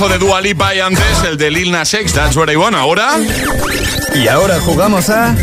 Temazo 0.00 0.08
de 0.08 0.18
Dua 0.18 0.40
Lipa 0.40 0.74
y 0.74 0.80
antes 0.80 1.22
el 1.28 1.36
de 1.36 1.50
Lil 1.50 1.70
Nas 1.70 1.92
X, 1.92 2.14
That's 2.14 2.34
What 2.34 2.50
I 2.50 2.56
Want. 2.56 2.74
Ahora... 2.74 3.18
Y 4.14 4.28
ahora 4.28 4.58
jugamos 4.60 5.10
a 5.10 5.34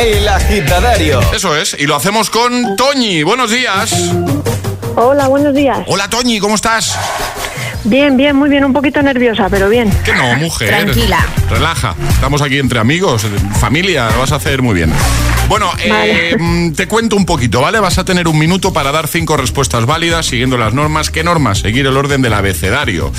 El 0.00 0.26
Agitadario. 0.26 1.20
Eso 1.32 1.56
es, 1.56 1.76
y 1.78 1.86
lo 1.86 1.94
hacemos 1.94 2.28
con 2.28 2.74
Toñi. 2.76 3.22
Buenos 3.22 3.50
días. 3.50 3.94
Hola, 4.96 5.28
buenos 5.28 5.54
días. 5.54 5.80
Hola 5.86 6.08
Toñi, 6.10 6.40
¿cómo 6.40 6.56
estás? 6.56 6.98
Bien, 7.84 8.16
bien, 8.16 8.34
muy 8.34 8.50
bien, 8.50 8.64
un 8.64 8.72
poquito 8.72 9.00
nerviosa, 9.00 9.48
pero 9.48 9.68
bien. 9.68 9.90
Que 10.04 10.12
no, 10.12 10.34
mujer. 10.36 10.68
Tranquila. 10.68 11.24
Relaja. 11.48 11.94
Estamos 12.08 12.42
aquí 12.42 12.58
entre 12.58 12.80
amigos, 12.80 13.26
familia, 13.60 14.10
lo 14.10 14.18
vas 14.18 14.32
a 14.32 14.36
hacer 14.36 14.60
muy 14.60 14.74
bien. 14.74 14.92
Bueno, 15.50 15.68
eh, 15.82 16.36
mm, 16.38 16.74
te 16.74 16.86
cuento 16.86 17.16
un 17.16 17.26
poquito, 17.26 17.60
¿vale? 17.60 17.80
Vas 17.80 17.98
a 17.98 18.04
tener 18.04 18.28
un 18.28 18.38
minuto 18.38 18.72
para 18.72 18.92
dar 18.92 19.08
cinco 19.08 19.36
respuestas 19.36 19.84
válidas 19.84 20.26
siguiendo 20.26 20.56
las 20.56 20.74
normas. 20.74 21.10
¿Qué 21.10 21.24
normas? 21.24 21.58
Seguir 21.58 21.88
el 21.88 21.96
orden 21.96 22.22
del 22.22 22.34
abecedario. 22.34 23.10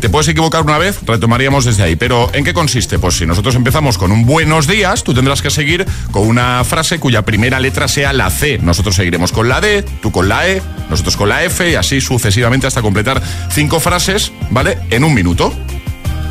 Te 0.00 0.08
puedes 0.08 0.28
equivocar 0.28 0.62
una 0.62 0.78
vez, 0.78 1.00
retomaríamos 1.04 1.64
desde 1.64 1.82
ahí. 1.82 1.96
Pero 1.96 2.30
¿en 2.34 2.44
qué 2.44 2.54
consiste? 2.54 3.00
Pues 3.00 3.16
si 3.16 3.26
nosotros 3.26 3.56
empezamos 3.56 3.98
con 3.98 4.12
un 4.12 4.24
buenos 4.24 4.68
días, 4.68 5.02
tú 5.02 5.12
tendrás 5.12 5.42
que 5.42 5.50
seguir 5.50 5.84
con 6.12 6.28
una 6.28 6.62
frase 6.62 7.00
cuya 7.00 7.22
primera 7.22 7.58
letra 7.58 7.88
sea 7.88 8.12
la 8.12 8.30
C. 8.30 8.58
Nosotros 8.62 8.94
seguiremos 8.94 9.32
con 9.32 9.48
la 9.48 9.60
D, 9.60 9.82
tú 10.00 10.12
con 10.12 10.28
la 10.28 10.48
E, 10.48 10.62
nosotros 10.88 11.16
con 11.16 11.30
la 11.30 11.42
F 11.42 11.68
y 11.68 11.74
así 11.74 12.00
sucesivamente 12.00 12.68
hasta 12.68 12.80
completar 12.80 13.20
cinco 13.50 13.80
frases, 13.80 14.30
¿vale? 14.50 14.78
En 14.90 15.02
un 15.02 15.14
minuto. 15.14 15.52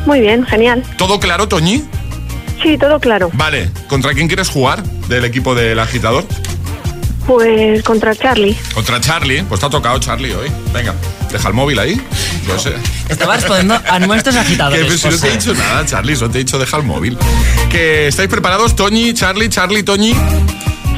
Muy 0.06 0.20
bien, 0.20 0.46
genial. 0.46 0.82
¿Todo 0.96 1.20
claro, 1.20 1.46
Toñi? 1.46 1.84
Sí, 2.62 2.78
todo 2.78 3.00
claro. 3.00 3.30
Vale, 3.34 3.70
¿contra 3.88 4.14
quién 4.14 4.28
quieres 4.28 4.48
jugar 4.48 4.82
del 5.08 5.24
equipo 5.24 5.54
del 5.54 5.78
agitador? 5.78 6.24
Pues 7.26 7.82
contra 7.82 8.14
Charlie. 8.14 8.56
Contra 8.74 9.00
Charlie, 9.00 9.42
pues 9.44 9.60
te 9.60 9.66
ha 9.66 9.70
tocado 9.70 9.98
Charlie 9.98 10.32
hoy. 10.32 10.50
Venga, 10.72 10.94
deja 11.30 11.48
el 11.48 11.54
móvil 11.54 11.78
ahí. 11.78 12.00
Yo 12.46 12.58
sé. 12.58 12.74
Estaba 13.08 13.36
respondiendo 13.36 13.80
a 13.88 13.98
nuestros 14.00 14.36
agitadores. 14.36 14.86
Que, 14.92 14.98
si 14.98 15.08
no 15.08 15.18
te 15.18 15.28
he 15.28 15.32
dicho 15.32 15.54
nada, 15.54 15.86
Charlie, 15.86 16.16
solo 16.16 16.30
te 16.30 16.38
he 16.38 16.44
dicho 16.44 16.58
deja 16.58 16.76
el 16.76 16.82
móvil. 16.82 17.16
Que 17.70 18.08
estáis 18.08 18.28
preparados, 18.28 18.74
Toñi, 18.76 19.14
Charlie, 19.14 19.48
Charlie, 19.48 19.82
Toñi. 19.82 20.14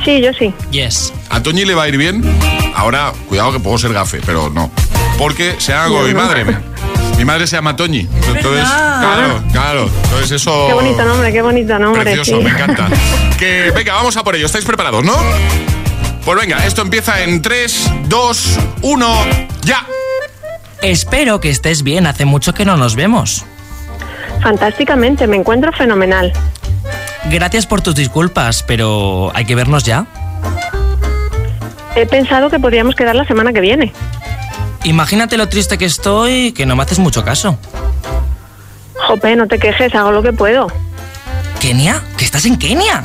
Sí, 0.05 0.21
yo 0.21 0.33
sí. 0.39 0.53
Yes. 0.71 1.13
A 1.31 1.43
Toñi 1.43 1.65
le 1.65 1.75
va 1.75 1.85
a 1.85 1.89
ir 1.89 1.97
bien. 1.97 2.23
Ahora, 2.75 3.13
cuidado 3.29 3.53
que 3.53 3.61
puedo 3.61 3.79
ser 3.79 3.93
gafe, 3.93 4.21
pero 4.25 4.51
no. 4.51 4.71
Porque 5.19 5.57
se 5.59 5.73
hago 5.73 6.03
mi 6.03 6.15
madre. 6.15 6.45
Mi 7.17 7.25
madre 7.25 7.47
se 7.47 7.57
llama 7.57 7.77
Toñi. 7.77 8.01
Entonces, 8.01 8.69
claro, 8.69 9.43
claro. 9.53 9.91
Entonces 10.05 10.33
eso. 10.33 10.67
Qué 10.69 10.75
bonito 10.75 11.05
nombre, 11.05 11.33
qué 11.33 11.43
bonito 11.43 11.79
nombre. 11.79 12.03
Precioso, 12.03 12.39
sí. 12.39 12.45
me 12.45 12.51
encanta. 12.51 12.89
Que 13.39 13.73
venga, 13.75 13.95
vamos 13.95 14.17
a 14.17 14.23
por 14.23 14.37
ello. 14.37 14.47
¿Estáis 14.47 14.65
preparados, 14.65 15.05
no? 15.05 15.15
Pues 16.25 16.41
venga, 16.41 16.65
esto 16.65 16.83
empieza 16.83 17.23
en 17.23 17.43
3, 17.43 17.91
2, 18.09 18.59
1, 18.83 19.17
ya. 19.63 19.85
Espero 20.83 21.41
que 21.41 21.51
estés 21.51 21.83
bien, 21.83 22.07
hace 22.07 22.25
mucho 22.25 22.55
que 22.55 22.65
no 22.65 22.77
nos 22.77 22.95
vemos. 22.95 23.45
Fantásticamente, 24.43 25.27
me 25.27 25.37
encuentro 25.37 25.73
fenomenal. 25.73 26.33
Gracias 27.31 27.67
por 27.67 27.81
tus 27.81 27.95
disculpas, 27.95 28.63
pero 28.63 29.33
hay 29.35 29.45
que 29.45 29.55
vernos 29.55 29.85
ya. 29.85 30.07
He 31.97 32.07
pensado 32.07 32.51
que 32.51 32.59
podríamos 32.59 32.95
quedar 32.95 33.15
la 33.15 33.25
semana 33.25 33.53
que 33.53 33.61
viene. 33.61 33.93
Imagínate 34.85 35.39
lo 35.39 35.49
triste 35.49 35.79
que 35.79 35.87
estoy, 35.87 36.53
que 36.53 36.67
no 36.67 36.77
me 36.77 36.83
haces 36.83 36.99
mucho 36.99 37.25
caso. 37.25 37.59
Jope, 39.09 39.35
no 39.35 39.49
te 39.49 39.59
quejes, 39.59 39.95
hago 39.95 40.13
lo 40.13 40.23
que 40.23 40.33
puedo. 40.33 40.69
¿Kenia? 41.59 42.03
¿Que 42.19 42.25
estás 42.25 42.45
en 42.45 42.59
Kenia? 42.59 43.03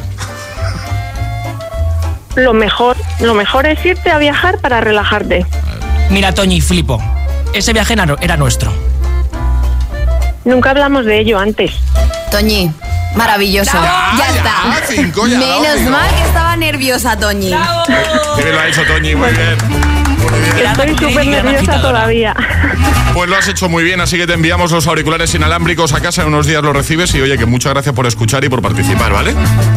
Lo 2.35 2.53
mejor, 2.53 2.97
lo 3.21 3.33
mejor 3.33 3.65
es 3.65 3.83
irte 3.85 4.11
a 4.11 4.17
viajar 4.17 4.59
para 4.59 4.81
relajarte. 4.81 5.45
Mira, 6.09 6.33
Toñi, 6.33 6.61
flipo. 6.61 7.01
Ese 7.53 7.73
viaje 7.73 7.93
era 7.93 8.05
era 8.19 8.37
nuestro. 8.37 8.73
Nunca 10.43 10.71
hablamos 10.71 11.05
de 11.05 11.19
ello 11.19 11.39
antes. 11.39 11.71
Toñi, 12.31 12.71
maravilloso. 13.15 13.71
Ya, 13.73 14.13
ya, 14.17 14.35
está. 14.35 14.81
cinco, 14.87 15.27
ya, 15.27 15.37
Menos 15.39 15.81
mal 15.89 16.09
que 16.13 16.23
estaba 16.23 16.55
nerviosa, 16.57 17.17
Toñi. 17.17 17.51
Qué 18.35 18.43
bien 18.43 18.55
lo 18.55 18.61
ha 18.61 18.67
hecho 18.67 18.83
Toñi, 18.85 19.15
muy 19.15 19.29
bien. 19.31 19.88
Estoy 20.57 20.97
súper 20.97 21.27
nerviosa 21.27 21.81
todavía. 21.81 22.35
Pues 23.13 23.29
lo 23.29 23.35
has 23.35 23.47
hecho 23.49 23.67
muy 23.67 23.83
bien, 23.83 23.99
así 23.99 24.17
que 24.17 24.25
te 24.27 24.33
enviamos 24.33 24.71
los 24.71 24.87
auriculares 24.87 25.33
inalámbricos 25.35 25.91
a 25.93 25.99
casa, 25.99 26.21
en 26.21 26.29
unos 26.29 26.45
días 26.47 26.63
los 26.63 26.73
recibes 26.73 27.13
y 27.15 27.21
oye, 27.21 27.37
que 27.37 27.45
muchas 27.45 27.73
gracias 27.73 27.93
por 27.93 28.05
escuchar 28.05 28.43
y 28.45 28.49
por 28.49 28.61
participar, 28.61 29.11
¿vale? 29.11 29.33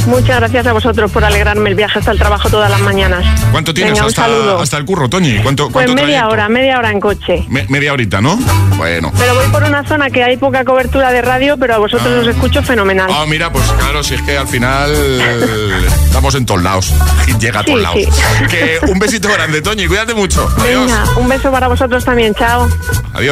Muchas 0.07 0.37
gracias 0.39 0.67
a 0.67 0.73
vosotros 0.73 1.11
por 1.11 1.25
alegrarme 1.25 1.71
el 1.71 1.75
viaje 1.75 1.99
hasta 1.99 2.13
el 2.13 2.19
trabajo 2.19 2.49
todas 2.51 2.71
las 2.71 2.81
mañanas. 2.81 3.25
¿Cuánto 3.51 3.75
tienes 3.75 3.95
Venga, 3.95 4.07
hasta, 4.61 4.77
el 4.77 4.85
curro, 4.85 5.09
Toñi? 5.09 5.41
¿Cuánto, 5.43 5.71
Pues 5.71 5.89
media 5.89 6.03
trayecto? 6.05 6.29
hora, 6.29 6.49
media 6.49 6.79
hora 6.79 6.91
en 6.93 7.01
coche. 7.01 7.45
Me- 7.49 7.67
media 7.69 7.93
horita, 7.93 8.21
¿no? 8.21 8.37
Bueno. 8.77 9.11
Pero 9.19 9.35
voy 9.35 9.47
por 9.49 9.65
una 9.65 9.83
zona 9.89 10.09
que 10.11 10.23
hay 10.23 10.37
poca 10.37 10.65
cobertura 10.65 11.11
de 11.11 11.23
radio, 11.23 11.57
pero 11.57 11.75
a 11.75 11.79
vosotros 11.79 12.09
os 12.21 12.27
escucho 12.29 12.63
fenomenal. 12.63 13.11
Ah, 13.13 13.25
mira, 13.27 13.51
pues 13.53 13.65
claro, 13.79 14.05
si 14.05 14.15
es 14.15 14.23
que 14.23 14.37
al 14.39 14.47
final 14.47 14.93
estamos 16.05 16.35
en 16.37 16.47
todos 16.47 16.63
lados. 16.63 16.93
Y 17.27 17.37
llega 17.39 17.61
a 17.61 17.63
Sí, 17.63 17.67
todos 17.71 17.83
lados. 17.83 17.99
sí. 17.99 18.47
Que 18.49 18.79
un 18.89 18.99
besito 19.01 19.29
grande, 19.33 19.63
Toñi, 19.63 19.87
cuídate 19.89 20.15
mucho. 20.15 20.49
Adiós. 20.61 20.87
Venga, 20.87 21.05
un 21.17 21.29
beso 21.29 21.51
para 21.51 21.67
vosotros 21.67 22.05
también, 22.05 22.35
chao. 22.35 22.69
Adiós, 23.15 23.32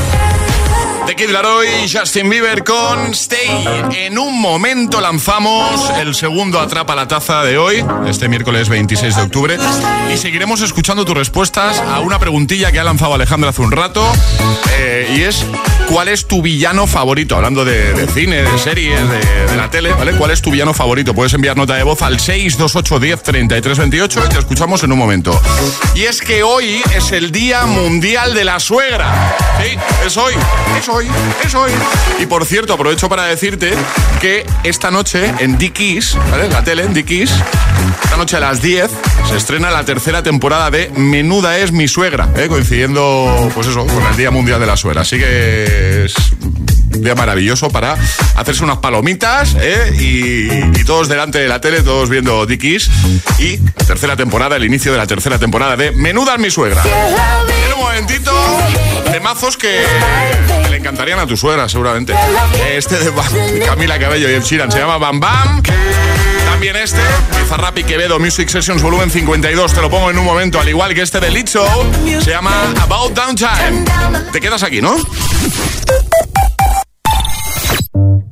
The 1.11 1.15
Kid 1.17 1.31
Laroi 1.31 1.67
y 1.83 1.89
Justin 1.89 2.29
Bieber 2.29 2.63
con 2.63 3.11
Stay. 3.11 3.67
En 3.97 4.17
un 4.17 4.39
momento 4.39 5.01
lanzamos 5.01 5.89
el 5.99 6.15
segundo 6.15 6.57
Atrapa 6.57 6.95
la 6.95 7.05
Taza 7.05 7.43
de 7.43 7.57
hoy, 7.57 7.83
este 8.07 8.29
miércoles 8.29 8.69
26 8.69 9.17
de 9.17 9.21
octubre, 9.21 9.57
y 10.13 10.15
seguiremos 10.15 10.61
escuchando 10.61 11.03
tus 11.03 11.17
respuestas 11.17 11.79
a 11.79 11.99
una 11.99 12.17
preguntilla 12.17 12.71
que 12.71 12.79
ha 12.79 12.85
lanzado 12.85 13.13
Alejandra 13.13 13.49
hace 13.49 13.61
un 13.61 13.73
rato, 13.73 14.09
eh, 14.77 15.13
y 15.17 15.23
es 15.23 15.45
¿cuál 15.91 16.07
es 16.07 16.25
tu 16.25 16.41
villano 16.41 16.87
favorito? 16.87 17.35
Hablando 17.35 17.65
de, 17.65 18.07
cine, 18.13 18.43
de 18.43 18.57
series, 18.57 18.99
de, 19.09 19.55
la 19.55 19.69
tele, 19.69 19.93
¿vale? 19.93 20.13
¿Cuál 20.13 20.31
es 20.31 20.41
tu 20.41 20.51
villano 20.51 20.73
favorito? 20.73 21.13
Puedes 21.13 21.33
enviar 21.33 21.57
nota 21.57 21.75
de 21.75 21.83
voz 21.83 22.01
al 22.01 22.19
628 22.19 22.99
10 22.99 23.23
33 23.23 23.77
28 23.77 24.23
y 24.25 24.29
te 24.29 24.39
escuchamos 24.39 24.83
en 24.83 24.91
un 24.91 24.97
momento. 24.97 25.39
Y 25.93 26.03
es 26.03 26.21
que 26.21 26.43
hoy 26.43 26.81
es 26.95 27.11
el 27.11 27.31
Día 27.31 27.65
Mundial 27.65 28.33
de 28.33 28.45
la 28.45 28.59
Suegra. 28.59 29.35
Sí, 29.61 29.77
es 30.05 30.17
hoy, 30.17 30.33
es 30.79 30.89
hoy, 30.89 31.07
es 31.43 31.53
hoy. 31.53 31.71
Y 32.19 32.25
por 32.25 32.45
cierto, 32.45 32.73
aprovecho 32.73 33.09
para 33.09 33.25
decirte 33.25 33.73
que 34.21 34.45
esta 34.63 34.91
noche 34.91 35.33
en 35.39 35.57
Dickies, 35.57 36.17
¿vale? 36.31 36.47
La 36.49 36.63
tele 36.63 36.83
en 36.83 36.93
Dickies, 36.93 37.31
esta 38.03 38.17
noche 38.17 38.37
a 38.37 38.39
las 38.39 38.61
10 38.61 38.89
estrena 39.37 39.71
la 39.71 39.85
tercera 39.85 40.23
temporada 40.23 40.69
de 40.71 40.89
Menuda 40.95 41.57
es 41.57 41.71
mi 41.71 41.87
suegra, 41.87 42.29
¿eh? 42.35 42.47
coincidiendo, 42.47 43.49
pues 43.53 43.67
eso, 43.67 43.85
con 43.85 44.03
el 44.05 44.17
Día 44.17 44.31
Mundial 44.31 44.59
de 44.59 44.65
la 44.65 44.77
Suegra. 44.77 45.01
Así 45.01 45.17
que 45.17 46.05
es 46.05 46.15
un 46.93 47.03
día 47.03 47.15
maravilloso 47.15 47.69
para 47.69 47.95
hacerse 48.35 48.63
unas 48.63 48.77
palomitas 48.77 49.55
¿eh? 49.59 49.93
y, 49.99 50.79
y 50.79 50.83
todos 50.85 51.07
delante 51.07 51.39
de 51.39 51.47
la 51.47 51.61
tele, 51.61 51.81
todos 51.81 52.09
viendo 52.09 52.45
Dickies. 52.45 52.89
Y 53.39 53.57
tercera 53.85 54.15
temporada, 54.15 54.55
el 54.55 54.65
inicio 54.65 54.91
de 54.91 54.97
la 54.97 55.07
tercera 55.07 55.39
temporada 55.39 55.75
de 55.75 55.91
Menuda 55.91 56.37
mi 56.37 56.49
suegra. 56.51 56.83
En 56.83 57.73
un 57.73 57.79
momentito, 57.79 58.31
temazos 59.11 59.57
que, 59.57 59.83
que 60.63 60.69
le 60.69 60.77
encantarían 60.77 61.19
a 61.19 61.27
tu 61.27 61.37
suegra, 61.37 61.67
seguramente. 61.69 62.13
Este 62.75 62.97
de 62.97 63.11
Camila 63.65 63.99
Cabello 63.99 64.29
y 64.29 64.33
el 64.33 64.43
Sheeran 64.43 64.71
se 64.71 64.79
llama 64.79 64.97
Bam 64.97 65.19
Bam. 65.19 65.61
También 66.45 66.75
este, 66.75 67.01
Bizarrap 67.41 67.75
Quevedo 67.75 68.19
Music 68.19 68.49
Sessions 68.49 68.81
volumen 68.81 69.09
52, 69.09 69.73
te 69.73 69.81
lo 69.81 69.89
pongo 69.89 70.11
en 70.11 70.17
un 70.19 70.25
momento, 70.25 70.59
al 70.59 70.69
igual 70.69 70.93
que 70.93 71.01
este 71.01 71.19
de 71.19 71.31
Lid 71.31 71.47
Show, 71.47 71.65
se 72.21 72.29
llama 72.29 72.51
About 72.81 73.13
Downtime. 73.13 73.85
Te 74.31 74.39
quedas 74.39 74.61
aquí, 74.61 74.81
¿no? 74.81 74.95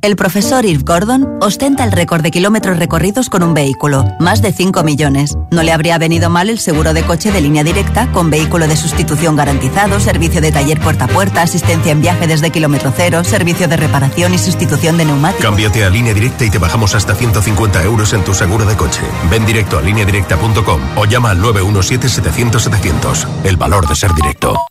El 0.02 0.16
profesor 0.16 0.66
Irv 0.66 0.86
Gordon 0.86 1.28
ostenta 1.42 1.84
el 1.84 1.92
récord 1.92 2.22
de 2.22 2.32
kilómetros 2.32 2.80
recorridos 2.80 3.30
con 3.30 3.44
un 3.44 3.54
vehículo, 3.54 4.06
más 4.20 4.42
de 4.42 4.54
5 4.54 4.82
millones. 4.84 5.38
No 5.52 5.62
le 5.62 5.74
habría 5.74 5.98
venido 5.98 6.30
mal 6.30 6.50
el 6.50 6.58
seguro 6.58 6.94
de 6.94 7.04
coche 7.04 7.34
de 7.34 7.42
línea 7.42 7.66
directa, 7.66 8.10
con 8.14 8.30
vehículo 8.30 8.66
de 8.68 8.78
sustitución 8.78 9.36
garantizado, 9.36 10.00
servicio 10.00 10.40
de 10.40 10.54
taller 10.54 10.80
puerta 10.80 11.04
a 11.06 11.08
puerta, 11.10 11.42
asistencia 11.42 11.92
en 11.92 12.00
viaje 12.00 12.28
desde 12.28 12.50
kilómetro 12.50 12.94
cero, 12.96 13.26
servicio 13.26 13.68
de 13.68 13.76
reparación 13.76 14.34
y 14.34 14.38
sustitución 14.38 14.98
de 14.98 15.04
neumáticos. 15.04 15.46
Cámbiate 15.46 15.84
a 15.84 15.90
línea 15.90 16.14
directa 16.14 16.46
y 16.46 16.50
te 16.50 16.60
bajamos 16.60 16.96
hasta 16.96 17.14
150 17.14 17.84
euros 17.84 18.14
en 18.14 18.24
tu 18.24 18.34
seguro 18.34 18.64
de 18.66 18.78
coche. 18.78 19.02
Ven 19.30 19.46
directo 19.46 19.80
a 19.80 19.82
lineadirecta.com 19.82 20.80
o 20.96 21.06
llama 21.06 21.32
al 21.32 21.42
917-700-700. 21.42 23.28
El 23.44 23.58
valor 23.58 23.86
de 23.88 23.96
ser 23.96 24.14
directo. 24.14 24.69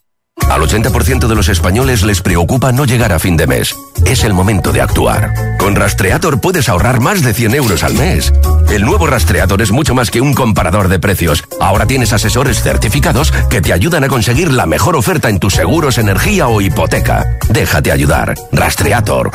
Al 0.50 0.62
80% 0.62 1.26
de 1.28 1.34
los 1.34 1.48
españoles 1.48 2.02
les 2.02 2.22
preocupa 2.22 2.72
no 2.72 2.84
llegar 2.84 3.12
a 3.12 3.18
fin 3.18 3.37
de 3.37 3.46
mes. 3.46 3.76
Es 4.06 4.24
el 4.24 4.32
momento 4.32 4.72
de 4.72 4.80
actuar. 4.80 5.56
Con 5.58 5.76
Rastreator 5.76 6.40
puedes 6.40 6.68
ahorrar 6.68 7.00
más 7.00 7.22
de 7.22 7.34
100 7.34 7.54
euros 7.54 7.84
al 7.84 7.94
mes. 7.94 8.32
El 8.70 8.84
nuevo 8.84 9.06
Rastreator 9.06 9.61
es 9.61 9.70
mucho 9.72 9.94
más 9.94 10.11
que 10.11 10.20
un 10.20 10.34
comparador 10.34 10.88
de 10.88 10.98
precios. 10.98 11.44
Ahora 11.61 11.87
tienes 11.87 12.12
asesores 12.12 12.62
certificados 12.62 13.32
que 13.50 13.61
te 13.61 13.72
ayudan 13.72 14.04
a 14.04 14.08
conseguir 14.08 14.50
la 14.52 14.66
mejor 14.66 14.96
oferta 14.96 15.28
en 15.28 15.38
tus 15.38 15.54
seguros, 15.54 15.98
energía 15.98 16.48
o 16.48 16.61
hipoteca. 16.61 17.38
Déjate 17.50 17.92
ayudar. 17.92 18.34
Rastreator. 18.52 19.30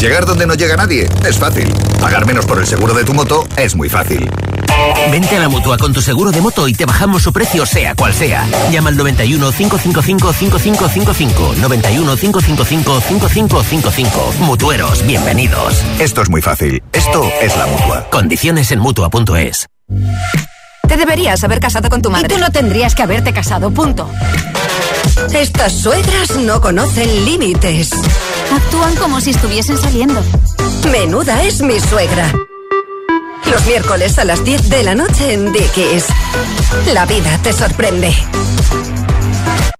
Llegar 0.00 0.26
donde 0.26 0.46
no 0.46 0.54
llega 0.54 0.76
nadie 0.76 1.08
es 1.26 1.38
fácil. 1.38 1.72
Pagar 2.00 2.26
menos 2.26 2.44
por 2.44 2.58
el 2.58 2.66
seguro 2.66 2.92
de 2.92 3.04
tu 3.04 3.14
moto 3.14 3.46
es 3.56 3.74
muy 3.74 3.88
fácil. 3.88 4.28
Vente 5.10 5.36
a 5.36 5.40
la 5.40 5.48
mutua 5.48 5.78
con 5.78 5.92
tu 5.92 6.00
seguro 6.00 6.30
de 6.30 6.40
moto 6.40 6.68
y 6.68 6.74
te 6.74 6.84
bajamos 6.84 7.22
su 7.22 7.32
precio, 7.32 7.64
sea 7.64 7.94
cual 7.94 8.12
sea. 8.12 8.46
Llama 8.70 8.90
al 8.90 8.96
91 8.96 9.52
555 9.52 10.32
5555. 10.32 11.54
91 11.60 12.16
555 12.16 13.00
5555. 13.00 14.34
Mutueros, 14.40 15.06
bienvenidos. 15.06 15.82
Esto 15.98 16.22
es 16.22 16.28
muy 16.28 16.42
fácil. 16.42 16.82
Esto 16.92 17.30
es 17.40 17.56
la 17.56 17.66
mutua. 17.66 18.06
Condiciones 18.10 18.70
en 18.72 18.80
mutua.es. 18.80 19.66
Te 20.88 20.96
deberías 20.96 21.42
haber 21.44 21.60
casado 21.60 21.88
con 21.88 22.02
tu 22.02 22.10
madre. 22.10 22.26
Y 22.26 22.34
tú 22.34 22.38
no 22.38 22.50
tendrías 22.50 22.94
que 22.94 23.02
haberte 23.02 23.32
casado, 23.32 23.70
punto. 23.70 24.10
Estas 25.32 25.72
suegras 25.72 26.36
no 26.36 26.60
conocen 26.60 27.24
límites. 27.24 27.90
Actúan 28.54 28.94
como 28.96 29.20
si 29.20 29.30
estuviesen 29.30 29.78
saliendo. 29.78 30.22
Menuda 30.90 31.42
es 31.42 31.60
mi 31.62 31.80
suegra. 31.80 32.32
Los 33.50 33.66
miércoles 33.66 34.18
a 34.18 34.24
las 34.24 34.44
10 34.44 34.68
de 34.68 34.82
la 34.82 34.94
noche 34.94 35.32
en 35.32 35.52
Dickies. 35.52 36.06
La 36.92 37.06
vida 37.06 37.38
te 37.42 37.52
sorprende. 37.52 38.12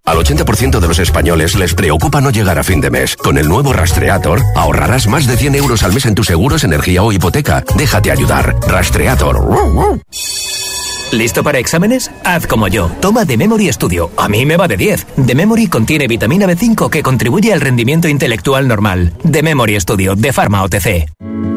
Al 0.05 0.19
80% 0.19 0.79
de 0.79 0.87
los 0.87 1.01
españoles 1.01 1.57
les 1.57 1.75
preocupa 1.75 2.21
no 2.21 2.31
llegar 2.31 2.59
a 2.61 2.63
fin 2.63 2.81
de 2.81 2.91
mes. 2.91 3.17
Con 3.17 3.39
el 3.39 3.49
nuevo 3.49 3.73
Rastreator 3.73 4.41
ahorrarás 4.55 5.09
más 5.09 5.27
de 5.27 5.37
100 5.37 5.57
euros 5.57 5.83
al 5.83 5.93
mes 5.93 6.07
en 6.07 6.15
tus 6.15 6.29
seguros, 6.29 6.63
energía 6.63 7.03
o 7.03 7.11
hipoteca. 7.11 7.65
Déjate 7.77 8.13
ayudar. 8.13 8.55
Rastreator. 8.69 9.45
¿Listo 11.11 11.43
para 11.43 11.59
exámenes? 11.59 12.11
Haz 12.25 12.47
como 12.47 12.69
yo. 12.69 12.91
Toma 13.01 13.27
The 13.27 13.37
Memory 13.37 13.73
Studio. 13.73 14.11
A 14.17 14.29
mí 14.29 14.47
me 14.47 14.57
va 14.57 14.69
de 14.69 14.77
10. 14.77 15.07
The 15.27 15.35
Memory 15.35 15.67
contiene 15.67 16.07
vitamina 16.07 16.47
B5 16.47 16.89
que 16.89 17.03
contribuye 17.03 17.53
al 17.53 17.61
rendimiento 17.61 18.07
intelectual 18.07 18.69
normal. 18.69 19.13
The 19.29 19.43
Memory 19.43 19.81
Studio 19.81 20.15
de 20.15 20.33
Pharma 20.33 20.63
OTC. 20.63 21.56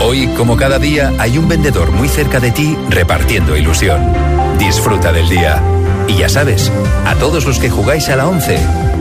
Hoy, 0.06 0.28
como 0.38 0.56
cada 0.56 0.78
día, 0.78 1.12
hay 1.18 1.40
un 1.40 1.48
vendedor 1.48 1.92
muy 1.92 2.08
cerca 2.08 2.40
de 2.40 2.52
ti 2.52 2.78
repartiendo 2.90 3.58
ilusión. 3.58 4.14
Disfruta 4.60 5.12
del 5.12 5.28
día. 5.28 5.60
Y 6.08 6.18
ya 6.18 6.30
sabes, 6.30 6.72
a 7.08 7.16
todos 7.16 7.48
los 7.48 7.58
que 7.58 7.72
jugáis 7.72 8.10
a 8.10 8.16
la 8.16 8.28
11, 8.28 8.60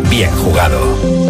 bien 0.08 0.30
jugado. 0.30 1.29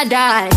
I 0.00 0.04
die. 0.04 0.48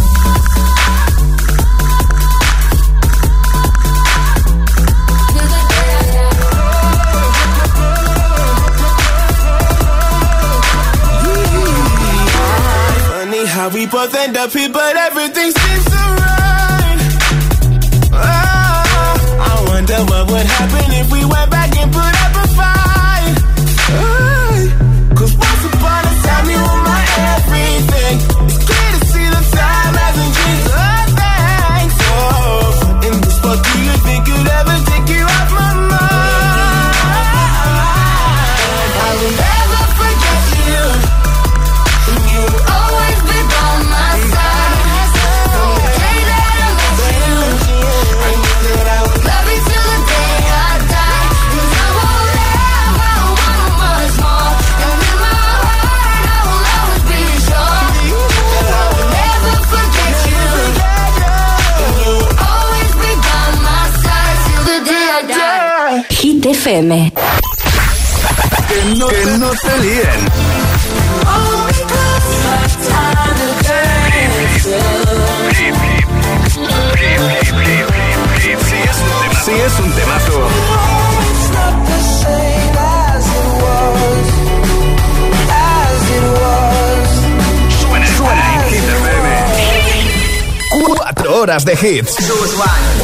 how 13.46 13.70
we 13.70 13.86
both 13.86 14.16
end 14.16 14.38
up 14.38 14.52
here, 14.52 14.70
but 14.70 14.96
everything's 14.96 15.54
different. 15.54 15.83
FM. 66.64 67.12
Que 68.70 68.96
no, 68.96 69.08
que 69.08 69.26
no 69.38 69.50
te 69.50 69.78
líen. 69.80 70.22
Si 79.44 79.52
es 79.52 79.80
un 79.80 79.92
temazo. 79.92 80.48
Suena, 87.82 88.08
suena 88.16 88.46
en 88.56 88.74
FM. 88.74 89.28
Cuatro 90.96 91.42
horas 91.42 91.66
de 91.66 91.74
hits. 91.74 92.16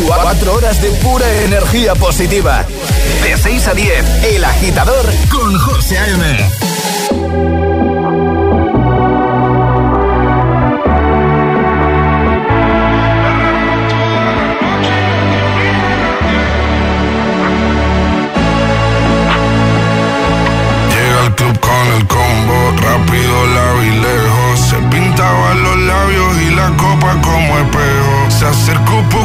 Cuatro 0.07 0.53
horas 0.53 0.81
de 0.81 0.89
pura 0.91 1.29
energía 1.43 1.93
positiva. 1.95 2.65
De 3.23 3.37
6 3.37 3.67
a 3.67 3.73
10, 3.73 4.23
El 4.35 4.43
Agitador 4.45 5.05
con 5.29 5.53
José 5.59 5.97
A.M. 5.97 6.49
Llega 20.93 21.19
al 21.25 21.35
club 21.35 21.59
con 21.59 21.87
el 21.97 22.07
combo, 22.07 22.71
rápido 22.81 23.47
la 23.55 23.73
vi 23.81 23.89
lejos. 23.89 24.59
Se 24.69 24.77
pintaban 24.89 25.63
los 25.63 25.77
labios 25.77 26.37
y 26.41 26.55
la 26.55 26.67
copa 26.77 27.17
como 27.21 27.57
espejo. 27.59 28.31
Se 28.39 28.45
acercó 28.45 29.01
por 29.09 29.18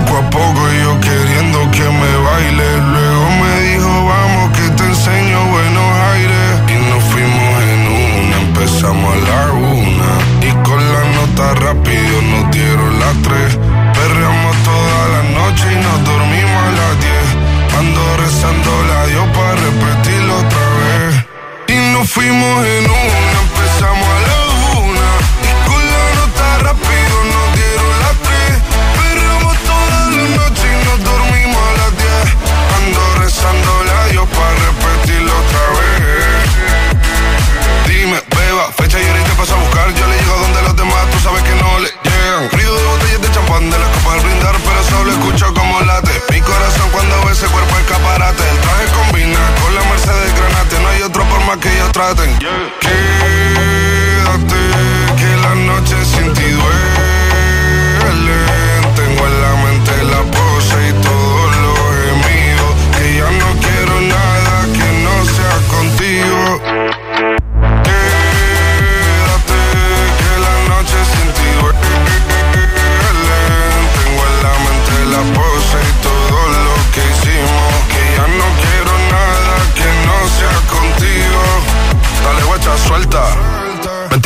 morrer. 22.34 22.73
straten. 51.94 52.28
Yeah. 52.40 53.13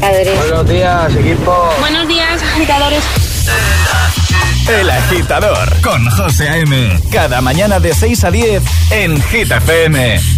Buenos 0.00 0.68
días, 0.68 1.16
equipo. 1.16 1.74
Buenos 1.80 2.06
días, 2.06 2.40
agitadores. 2.42 3.02
El 4.68 4.90
agitador 4.90 5.80
con 5.82 6.08
José 6.10 6.48
A.M. 6.48 7.00
Cada 7.10 7.40
mañana 7.40 7.80
de 7.80 7.92
6 7.92 8.24
a 8.24 8.30
10 8.30 8.62
en 8.90 9.20
Gita 9.22 9.56
FM. 9.56 10.37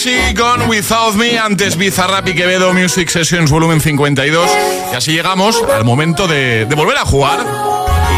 Avicii 0.00 0.34
con 0.34 0.66
Without 0.70 1.14
Me, 1.14 1.38
antes 1.38 1.76
Bizarrap 1.76 2.26
y 2.28 2.34
Quevedo 2.34 2.72
Music 2.72 3.10
Sessions 3.10 3.50
volumen 3.50 3.82
52. 3.82 4.50
Y 4.92 4.96
así 4.96 5.12
llegamos 5.12 5.62
al 5.74 5.84
momento 5.84 6.26
de, 6.26 6.64
de 6.64 6.74
volver 6.74 6.96
a 6.96 7.04
jugar. 7.04 7.44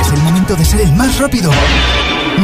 Es 0.01 0.12
el 0.12 0.20
momento 0.20 0.55
de 0.55 0.64
ser 0.64 0.83
el 0.83 0.93
más 0.93 1.18
rápido 1.18 1.51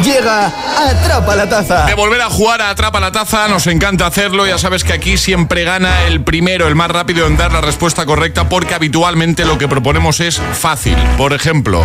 Llega 0.03 0.47
Atrapa 0.78 1.34
la 1.34 1.49
Taza. 1.49 1.86
De 1.86 1.95
volver 1.95 2.20
a 2.20 2.30
jugar 2.30 2.62
a 2.62 2.70
Atrapa 2.70 3.01
la 3.01 3.11
Taza, 3.11 3.49
nos 3.49 3.66
encanta 3.66 4.07
hacerlo. 4.07 4.47
Ya 4.47 4.59
sabes 4.59 4.84
que 4.84 4.93
aquí 4.93 5.18
siempre 5.18 5.64
gana 5.64 6.05
el 6.05 6.22
primero, 6.22 6.68
el 6.68 6.74
más 6.74 6.91
rápido 6.91 7.26
en 7.26 7.36
dar 7.36 7.53
la 7.53 7.61
respuesta 7.61 8.07
correcta, 8.07 8.49
porque 8.49 8.74
habitualmente 8.74 9.45
lo 9.45 9.59
que 9.59 9.66
proponemos 9.66 10.20
es 10.20 10.41
fácil. 10.53 10.97
Por 11.16 11.32
ejemplo, 11.32 11.84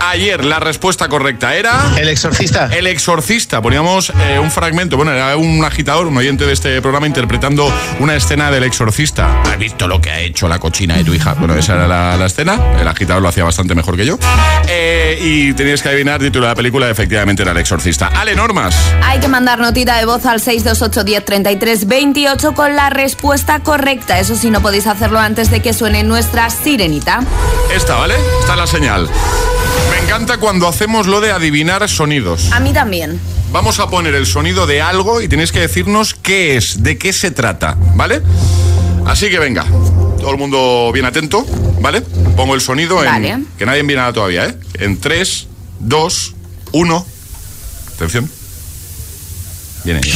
ayer 0.00 0.44
la 0.44 0.58
respuesta 0.58 1.08
correcta 1.08 1.54
era. 1.54 1.92
El 1.96 2.08
exorcista. 2.08 2.68
El 2.72 2.86
exorcista. 2.86 3.62
Poníamos 3.62 4.10
eh, 4.10 4.38
un 4.38 4.50
fragmento, 4.50 4.96
bueno, 4.96 5.12
era 5.12 5.36
un 5.36 5.64
agitador, 5.64 6.06
un 6.06 6.16
oyente 6.16 6.46
de 6.46 6.52
este 6.52 6.80
programa 6.82 7.06
interpretando 7.06 7.72
una 8.00 8.16
escena 8.16 8.50
del 8.50 8.64
exorcista. 8.64 9.42
¿Has 9.42 9.58
visto 9.58 9.86
lo 9.86 10.00
que 10.00 10.10
ha 10.10 10.20
hecho 10.20 10.48
la 10.48 10.58
cochina 10.58 10.96
de 10.96 11.04
tu 11.04 11.14
hija? 11.14 11.34
Bueno, 11.34 11.54
esa 11.54 11.74
era 11.74 11.86
la, 11.86 12.16
la 12.16 12.26
escena. 12.26 12.58
El 12.80 12.88
agitador 12.88 13.22
lo 13.22 13.28
hacía 13.28 13.44
bastante 13.44 13.74
mejor 13.74 13.96
que 13.96 14.06
yo. 14.06 14.18
Eh, 14.68 15.18
y 15.20 15.52
tenías 15.52 15.82
que 15.82 15.88
adivinar 15.90 16.20
el 16.20 16.28
título 16.28 16.46
de 16.46 16.50
la 16.50 16.56
película, 16.56 16.90
efectivamente 16.90 17.33
era 17.42 17.52
el 17.52 17.58
exorcista. 17.58 18.08
Ale, 18.08 18.34
normas. 18.34 18.74
Hay 19.02 19.20
que 19.20 19.28
mandar 19.28 19.58
notita 19.58 19.96
de 19.96 20.06
voz 20.06 20.26
al 20.26 20.40
628 20.40 21.04
10 21.04 21.86
28 21.86 22.54
con 22.54 22.76
la 22.76 22.90
respuesta 22.90 23.60
correcta. 23.60 24.18
Eso 24.18 24.36
sí, 24.36 24.50
no 24.50 24.60
podéis 24.60 24.86
hacerlo 24.86 25.18
antes 25.18 25.50
de 25.50 25.60
que 25.60 25.72
suene 25.72 26.02
nuestra 26.02 26.50
sirenita. 26.50 27.20
Esta, 27.74 27.96
¿vale? 27.96 28.14
Esta 28.40 28.52
es 28.52 28.58
la 28.58 28.66
señal. 28.66 29.08
Me 29.90 30.04
encanta 30.04 30.38
cuando 30.38 30.68
hacemos 30.68 31.06
lo 31.06 31.20
de 31.20 31.32
adivinar 31.32 31.88
sonidos. 31.88 32.52
A 32.52 32.60
mí 32.60 32.72
también. 32.72 33.20
Vamos 33.52 33.78
a 33.78 33.88
poner 33.88 34.14
el 34.14 34.26
sonido 34.26 34.66
de 34.66 34.82
algo 34.82 35.20
y 35.20 35.28
tenéis 35.28 35.52
que 35.52 35.60
decirnos 35.60 36.14
qué 36.14 36.56
es, 36.56 36.82
de 36.82 36.98
qué 36.98 37.12
se 37.12 37.30
trata, 37.30 37.76
¿vale? 37.94 38.20
Así 39.06 39.30
que 39.30 39.38
venga, 39.38 39.64
todo 40.18 40.30
el 40.30 40.38
mundo 40.38 40.90
bien 40.92 41.06
atento, 41.06 41.46
¿vale? 41.80 42.00
Pongo 42.36 42.54
el 42.54 42.60
sonido 42.60 42.98
en... 43.04 43.10
Vale. 43.10 43.38
Que 43.56 43.66
nadie 43.66 43.82
viene 43.82 44.00
nada 44.00 44.12
todavía, 44.12 44.46
¿eh? 44.46 44.58
En 44.80 44.98
3, 44.98 45.46
2, 45.80 46.34
1. 46.72 47.06
Atención. 47.96 48.30
Viene 49.84 50.00
ya. 50.00 50.14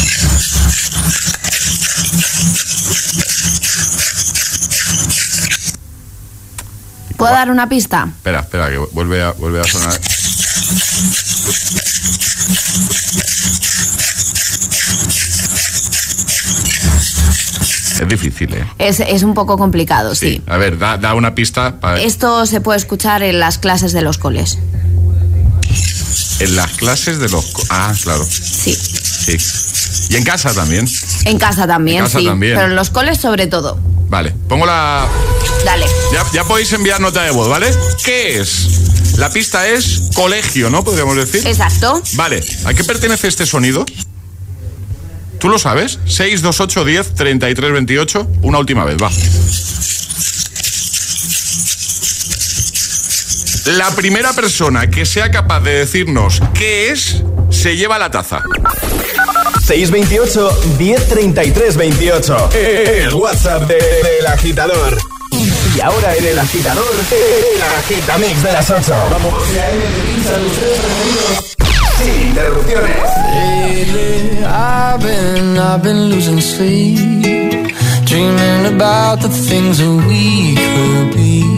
¿Puedo 7.17 7.33
dar 7.33 7.51
una 7.51 7.69
pista? 7.69 8.09
Espera, 8.17 8.41
espera, 8.41 8.69
que 8.71 8.79
vuelve 8.79 9.23
a, 9.23 9.33
vuelve 9.33 9.61
a 9.61 9.65
sonar. 9.65 9.99
Es 18.01 18.09
difícil, 18.09 18.55
¿eh? 18.55 18.65
Es, 18.79 19.01
es 19.01 19.25
un 19.25 19.35
poco 19.35 19.59
complicado, 19.59 20.15
sí. 20.15 20.41
A 20.47 20.57
ver, 20.57 20.79
da, 20.79 20.97
da 20.97 21.15
una 21.15 21.35
pista 21.35 21.81
para 21.81 22.01
Esto 22.01 22.47
se 22.47 22.61
puede 22.61 22.79
escuchar 22.79 23.25
en 23.25 23.41
las 23.41 23.59
clases 23.59 23.93
de 23.93 24.03
los 24.03 24.19
coles. 24.19 24.59
En 26.41 26.57
las 26.57 26.73
clases 26.73 27.19
de 27.19 27.29
los... 27.29 27.53
Ah, 27.71 27.93
claro. 28.03 28.27
Sí. 28.31 28.75
Sí. 28.75 29.37
Y 30.11 30.17
en 30.17 30.25
casa 30.25 30.53
también. 30.55 30.89
En 31.25 31.39
casa 31.39 31.67
también, 31.67 31.99
En 31.99 32.05
casa 32.05 32.19
sí. 32.19 32.25
también. 32.25 32.55
Pero 32.55 32.69
en 32.69 32.77
los 32.77 32.91
coles 32.91 33.19
sobre 33.19 33.47
todo. 33.47 33.79
Vale, 34.09 34.33
pongo 34.49 34.67
la... 34.67 35.07
Dale. 35.65 35.87
Ya, 36.13 36.25
ya 36.33 36.45
podéis 36.45 36.73
enviar 36.73 37.01
nota 37.01 37.23
de 37.23 37.31
voz, 37.31 37.49
¿vale? 37.49 37.71
¿Qué 38.05 38.41
es? 38.41 39.17
La 39.19 39.31
pista 39.31 39.69
es 39.69 40.11
colegio, 40.15 40.71
¿no? 40.71 40.85
Podríamos 40.85 41.17
decir. 41.17 41.47
Exacto. 41.47 42.01
Vale, 42.15 42.43
¿a 42.65 42.73
qué 42.73 42.85
pertenece 42.85 43.29
este 43.29 43.45
sonido? 43.47 43.85
¿Tú 45.39 45.49
lo 45.49 45.59
sabes? 45.59 45.99
628 46.07 46.85
10 46.85 47.15
33 47.15 47.73
28. 47.73 48.29
Una 48.43 48.59
última 48.59 48.85
vez, 48.85 48.97
va. 49.03 49.11
La 53.77 53.91
primera 53.91 54.33
persona 54.33 54.89
que 54.89 55.05
sea 55.05 55.31
capaz 55.31 55.61
de 55.61 55.79
decirnos 55.81 56.41
qué 56.55 56.91
es, 56.91 57.23
se 57.51 57.77
lleva 57.77 57.99
la 57.99 58.11
taza. 58.11 58.43
628 59.67 60.61
1033 60.79 61.77
28. 61.77 62.51
El 62.55 63.15
WhatsApp 63.15 63.63
de- 63.69 63.75
del 63.77 64.27
agitador. 64.27 64.97
Y 65.77 65.81
ahora 65.81 66.15
en 66.17 66.25
el 66.25 66.39
agitador, 66.39 66.89
el 67.11 67.63
agitamix 67.63 68.43
de 68.43 68.53
las 68.53 68.71
8. 68.71 68.95
Vamos. 69.11 69.35
Sin 71.99 72.29
interrupciones. 72.29 72.97
Lately, 73.35 74.45
I've 74.45 75.03
been, 75.05 75.59
I've 75.59 75.83
been 75.83 76.09
losing 76.11 76.41
sleep, 76.41 77.75
dreaming 78.07 78.67
about 78.81 79.21
the 79.21 79.29
things 79.29 79.79
that 79.79 79.89
we 80.09 80.55
could 80.57 81.15
be. 81.15 81.58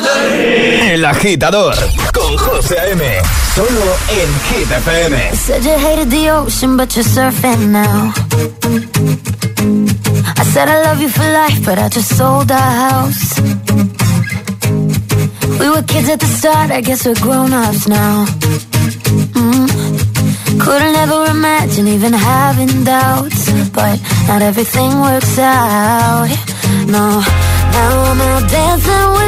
El 0.00 1.04
agitador 1.04 1.74
con 2.12 2.36
José 2.36 2.76
M. 2.92 3.02
Solo 3.54 3.96
en 4.10 4.30
Hit 4.48 4.70
FM. 4.70 5.36
Said 5.36 5.64
you 5.64 5.78
hated 5.78 6.10
the 6.10 6.30
ocean, 6.30 6.76
but 6.76 6.94
you're 6.94 7.04
surfing 7.04 7.70
now. 7.70 8.12
I 10.36 10.44
said 10.44 10.68
I 10.68 10.82
love 10.84 11.00
you 11.00 11.08
for 11.08 11.24
life, 11.24 11.64
but 11.64 11.78
I 11.78 11.88
just 11.88 12.16
sold 12.16 12.50
our 12.50 12.58
house. 12.58 13.40
We 15.60 15.68
were 15.68 15.82
kids 15.82 16.08
at 16.08 16.20
the 16.20 16.26
start, 16.26 16.70
I 16.70 16.80
guess 16.80 17.04
we're 17.04 17.14
grown-ups 17.20 17.88
now. 17.88 18.26
Mm. 19.34 20.60
Couldn't 20.60 20.96
ever 20.96 21.26
imagine 21.30 21.88
even 21.88 22.12
having 22.12 22.84
doubts, 22.84 23.50
but 23.72 23.98
not 24.28 24.42
everything 24.42 25.00
works 25.00 25.38
out. 25.38 26.28
No, 26.86 27.22
now 27.74 27.90
I'm 28.10 28.20
out 28.20 28.48
dancing 28.50 29.10
with 29.16 29.27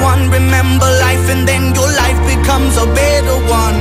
61. 0.00 0.30
Remember 0.30 0.86
life, 1.04 1.28
and 1.30 1.46
then 1.46 1.74
your 1.74 1.90
life 2.02 2.20
becomes 2.26 2.76
a 2.76 2.86
better 2.86 3.36
one. 3.48 3.80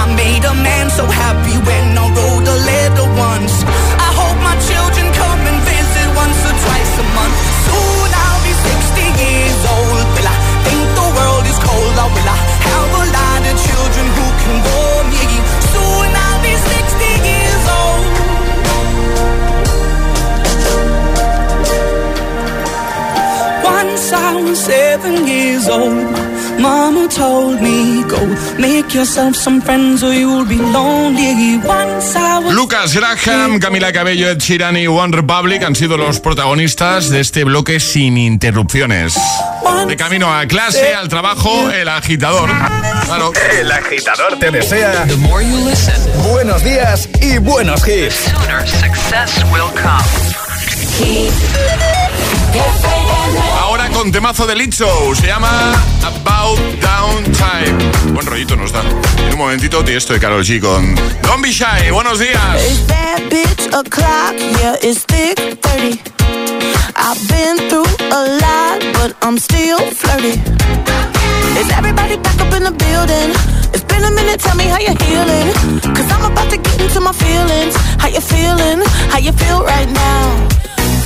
I 0.00 0.04
made 0.16 0.44
a 0.44 0.54
man 0.54 0.90
so 0.90 1.04
happy 1.04 1.56
when 1.68 1.98
I 1.98 2.07
Lucas 32.52 32.94
Graham, 32.94 33.58
Camila 33.58 33.92
Cabello, 33.92 34.28
Ed 34.28 34.38
Sheeran 34.38 34.76
y 34.76 34.86
One 34.86 35.16
Republic 35.16 35.62
han 35.62 35.74
sido 35.76 35.96
los 35.96 36.18
protagonistas 36.20 37.10
de 37.10 37.20
este 37.20 37.44
bloque 37.44 37.78
sin 37.80 38.16
interrupciones. 38.16 39.14
De 39.86 39.96
camino 39.96 40.34
a 40.34 40.46
clase, 40.46 40.94
al 40.94 41.08
trabajo, 41.08 41.70
el 41.70 41.88
agitador. 41.88 42.50
Claro. 43.06 43.32
El 43.58 43.70
agitador 43.70 44.38
te 44.38 44.50
desea 44.50 45.06
buenos 46.24 46.62
días 46.64 47.08
y 47.20 47.38
buenos 47.38 47.86
hits. 47.86 48.32
Ahora 53.88 54.02
con 54.02 54.12
temazo 54.12 54.46
de 54.46 54.54
Lizzo, 54.54 55.14
se 55.14 55.26
llama 55.26 55.72
About 56.02 56.58
Down 56.80 57.24
Time. 57.32 58.12
Buen 58.12 58.26
rollito 58.26 58.56
nos 58.56 58.72
da. 58.72 58.80
En 58.80 59.32
un 59.32 59.38
momentito, 59.38 59.84
esto 59.86 60.12
de 60.12 60.20
Carol 60.20 60.44
G 60.44 60.60
con 60.60 60.94
Don't 61.22 61.42
Be 61.42 61.50
Shy. 61.50 61.90
Buenos 61.92 62.18
días. 62.18 62.38
It's 62.56 62.86
that 62.86 63.20
bitch 63.30 63.66
o'clock, 63.72 64.34
yeah, 64.60 64.76
it's 64.82 65.04
thick 65.04 65.38
30. 65.62 66.00
I've 66.96 67.28
been 67.28 67.56
through 67.68 67.86
a 68.10 68.22
lot, 68.40 68.80
but 68.94 69.14
I'm 69.22 69.38
still 69.38 69.78
flirty. 69.92 70.40
Is 71.58 71.70
everybody 71.70 72.16
back 72.16 72.40
up 72.40 72.52
in 72.54 72.64
the 72.64 72.72
building? 72.72 73.30
It's 73.72 73.84
been 73.84 74.04
a 74.04 74.10
minute, 74.10 74.40
tell 74.40 74.56
me 74.56 74.64
how 74.64 74.78
you're 74.78 74.98
healing. 75.04 75.52
Cause 75.94 76.10
I'm 76.10 76.30
about 76.30 76.50
to 76.50 76.56
get 76.56 76.80
into 76.80 77.00
my 77.00 77.12
feelings. 77.12 77.76
How 77.98 78.08
you 78.08 78.20
feeling? 78.20 78.82
How 79.10 79.18
you 79.18 79.32
feel 79.32 79.64
right 79.64 79.88
now? 79.88 80.48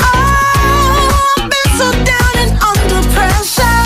Oh, 0.00 1.34
I've 1.36 1.50
been 1.50 1.70
so 1.78 1.90
down 2.04 2.32
and 2.36 2.52
under 2.62 2.71
pressure. 3.12 3.81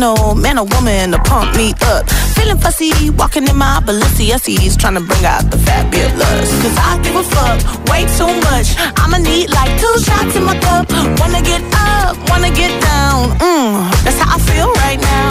Sentimental 0.00 0.34
man 0.34 0.58
or 0.58 0.64
woman 0.64 1.12
to 1.12 1.18
pump 1.18 1.56
me 1.56 1.74
up. 1.82 2.08
Feeling 2.34 2.58
fussy, 2.58 3.10
walking 3.10 3.46
in 3.46 3.56
my 3.56 3.80
Balenciennes, 3.84 4.78
trying 4.78 4.94
to 4.94 5.00
bring 5.00 5.24
out 5.24 5.50
the 5.50 5.58
fabulous. 5.58 6.50
Cause 6.62 6.76
I 6.78 7.00
give 7.02 7.16
a 7.16 7.22
fuck 7.22 7.58
way 7.88 8.04
too 8.16 8.32
much. 8.48 8.74
I'ma 8.96 9.18
need 9.18 9.50
like 9.50 9.70
two 9.80 9.94
shots 10.00 10.36
in 10.36 10.44
my 10.44 10.58
cup. 10.58 10.88
Wanna 11.20 11.42
get 11.42 11.62
up, 11.74 12.16
wanna 12.30 12.50
get 12.50 12.72
down. 12.80 13.30
Mmm, 13.38 14.04
that's 14.04 14.18
how 14.18 14.36
I 14.36 14.38
feel 14.38 14.72
right 14.84 15.00
now. 15.00 15.30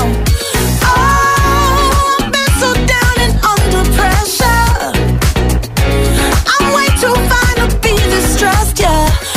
Oh, 0.85 2.17
I've 2.19 2.31
been 2.31 2.51
so 2.61 2.69
down 2.93 3.15
and 3.25 3.33
under 3.51 3.83
pressure. 3.97 4.69
I'm 6.51 6.65
way 6.75 6.87
too 7.01 7.15
fine 7.31 7.57
to 7.61 7.67
be 7.81 7.95
distressed, 8.13 8.79
yeah. 8.79 9.28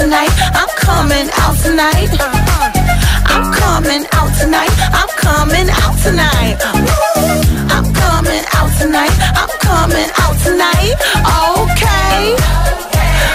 Tonight. 0.00 0.32
I'm 0.56 0.72
coming 0.80 1.28
out 1.44 1.56
tonight. 1.60 2.08
Uh, 2.16 2.72
I'm 3.32 3.44
coming 3.52 4.04
out 4.16 4.32
tonight. 4.40 4.72
I'm 4.96 5.12
coming 5.20 5.68
out 5.68 5.96
tonight. 6.00 6.56
I'm 7.76 7.86
coming 7.92 8.44
out 8.56 8.70
tonight. 8.80 9.14
I'm 9.40 9.52
coming 9.60 10.08
out 10.24 10.36
tonight. 10.40 10.94
Okay. 11.52 12.16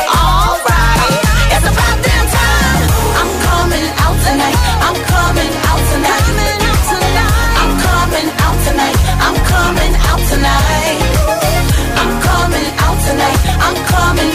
Alright. 0.09 1.13
It's 1.53 1.68
about 1.70 1.97
damn 2.01 2.26
time. 2.34 2.86
I'm 3.22 3.32
coming 3.45 3.88
out 4.01 4.18
tonight. 4.26 4.59
I'm 4.88 4.97
coming 5.13 5.53
out 5.70 5.82
tonight. 5.93 6.26
I'm 7.61 7.74
coming 7.86 8.28
out 8.41 8.57
tonight. 8.66 8.97
I'm 9.22 9.38
coming 9.53 9.93
out 10.09 10.22
tonight. 10.34 10.97
I'm 12.01 12.13
coming 12.26 12.68
out 12.86 12.97
tonight. 13.05 13.39
I'm 13.61 13.78
coming 13.93 14.35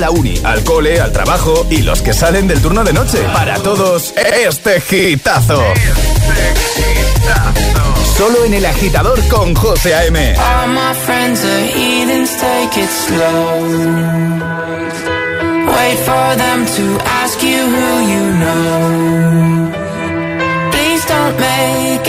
la 0.00 0.10
uni, 0.10 0.34
al 0.42 0.64
cole, 0.64 0.98
al 1.00 1.12
trabajo 1.12 1.66
y 1.70 1.82
los 1.82 2.00
que 2.00 2.12
salen 2.14 2.48
del 2.48 2.60
turno 2.60 2.82
de 2.82 2.92
noche. 2.92 3.18
Para 3.32 3.58
todos, 3.58 4.14
este 4.16 4.80
gitazo. 4.80 5.62
Solo 8.16 8.44
en 8.44 8.54
el 8.54 8.66
agitador 8.66 9.20
con 9.28 9.54
José 9.54 9.94
A.M. 9.94 10.34
All 10.36 10.68
my 10.68 10.94
friends 11.04 11.44
are 11.44 11.66
heathens, 11.66 12.36
take 12.38 12.80
it 12.80 12.90
slow. 12.90 13.60
Wait 15.66 15.98
for 15.98 16.36
them 16.36 16.66
to 16.66 16.98
ask 17.22 17.42
you 17.42 17.58
who 17.58 18.00
you 18.12 18.24
know. 18.40 19.70
Please 20.72 21.04
don't 21.06 21.38
make 21.38 22.08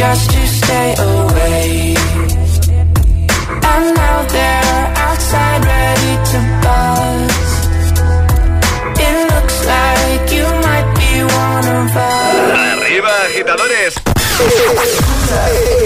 Just 0.00 0.30
to 0.30 0.42
stay 0.46 0.90
away. 1.12 1.94
And 3.72 3.86
now 4.00 4.18
they're 4.34 4.86
outside 5.06 5.62
ready 5.74 6.14
to 6.30 6.38
buzz. 6.64 7.40
It 9.06 9.16
looks 9.32 9.56
like 9.74 10.24
you 10.36 10.46
might 10.66 10.88
be 11.00 11.12
one 11.44 11.66
of 11.80 11.90
us. 12.08 12.80
Arriba, 12.80 13.12
agitadores. 13.28 13.94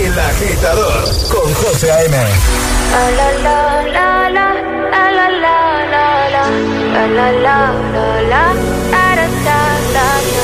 El 0.06 0.16
agitador 0.30 1.02
con 1.32 1.48
José 1.60 1.90
A.M. 1.90 2.16
La 2.94 3.04
la 3.18 3.28
la 3.46 3.58
la 3.96 4.08
la 4.36 4.48
la 4.94 5.04
la 5.04 5.28
la 5.42 5.54
la 5.54 5.72
la 5.92 6.08
la 6.34 6.48
la 7.06 7.32
la 7.44 7.64
la 8.30 8.44
la 9.12 9.24
da 9.46 9.60
da 9.94 10.43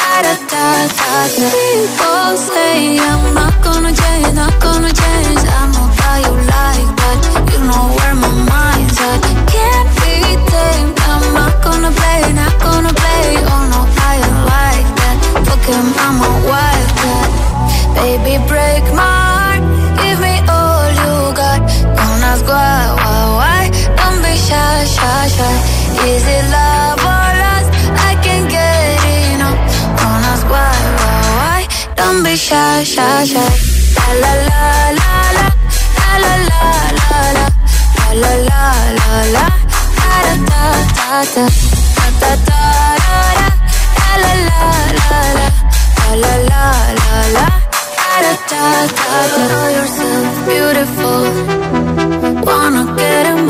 da 0.00 0.22
da 0.22 0.34
da 0.50 0.64
da 0.88 1.48
People 1.52 2.32
say 2.48 2.98
I'm 2.98 3.22
not 3.34 3.54
gonna 3.62 3.92
change, 3.92 4.32
not 4.34 4.54
gonna 4.64 4.92
change. 5.02 5.42
I 5.44 5.62
know 5.72 5.88
that 6.00 6.18
you 6.24 6.34
like 6.54 6.90
that. 7.00 7.18
You 7.52 7.60
know 7.68 7.84
where 7.96 8.16
my 8.22 8.32
mind's 8.50 8.98
at. 9.08 9.20
Can't 9.52 9.88
be 10.00 10.14
tamed. 10.50 10.96
I'm 11.12 11.24
not 11.34 11.54
gonna 11.64 11.90
play, 11.98 12.22
not 12.32 12.49
play. 13.00 13.26
Oh 13.52 13.62
no, 13.72 13.80
I 14.12 14.14
like 14.52 14.88
that. 15.00 15.16
Fuck 15.46 15.64
him, 15.70 15.86
I'm 16.04 16.18
a 16.28 16.32
wildcat. 16.50 17.28
Baby, 17.96 18.34
break 18.48 18.84
my 18.94 19.02
heart. 19.02 19.62
Give 20.00 20.18
me 20.20 20.34
all 20.48 20.86
you 21.00 21.14
got. 21.40 21.60
Don't 21.98 22.22
ask 22.30 22.44
why, 22.46 22.80
why, 23.00 23.20
why. 23.38 23.62
Don't 23.98 24.20
be 24.24 24.34
shy, 24.36 24.84
shy, 24.94 25.28
shy. 25.36 25.54
Is 26.08 26.24
it 26.36 26.44
love 26.56 27.00
or 27.12 27.28
lust? 27.42 27.70
I 28.08 28.12
can't 28.24 28.48
get 28.48 28.98
enough. 29.34 29.58
Don't 29.98 30.24
ask 30.32 30.44
why, 30.54 30.74
why, 31.00 31.20
why. 31.38 31.60
Don't 31.96 32.22
be 32.24 32.34
shy, 32.36 32.84
shy, 32.84 33.24
shy. 33.32 33.50
La 33.96 34.06
la 34.22 34.32
la 34.48 34.62
la 34.98 35.12
la 35.38 35.48
la 36.24 36.34
la 36.48 36.50
la 36.50 36.62
la 36.98 37.12
la 37.36 37.48
la 38.22 38.32
la 38.50 38.64
la 38.98 39.10
la 39.34 39.46
da 39.98 40.16
da 40.26 40.34
da 40.48 40.64
da 40.96 41.24
da 41.34 41.44
da 41.98 42.06
da 42.20 42.32
da 42.48 42.69
beautiful 50.50 51.22
Wanna 52.46 52.84
get 52.96 53.26
emotional, 53.26 53.49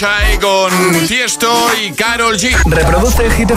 Why. 0.00 0.38
Con 0.40 1.06
Tiesto 1.06 1.52
y 1.82 1.92
Carol 1.92 2.38
G. 2.38 2.56
Reproduce 2.64 3.30
Hit. 3.32 3.50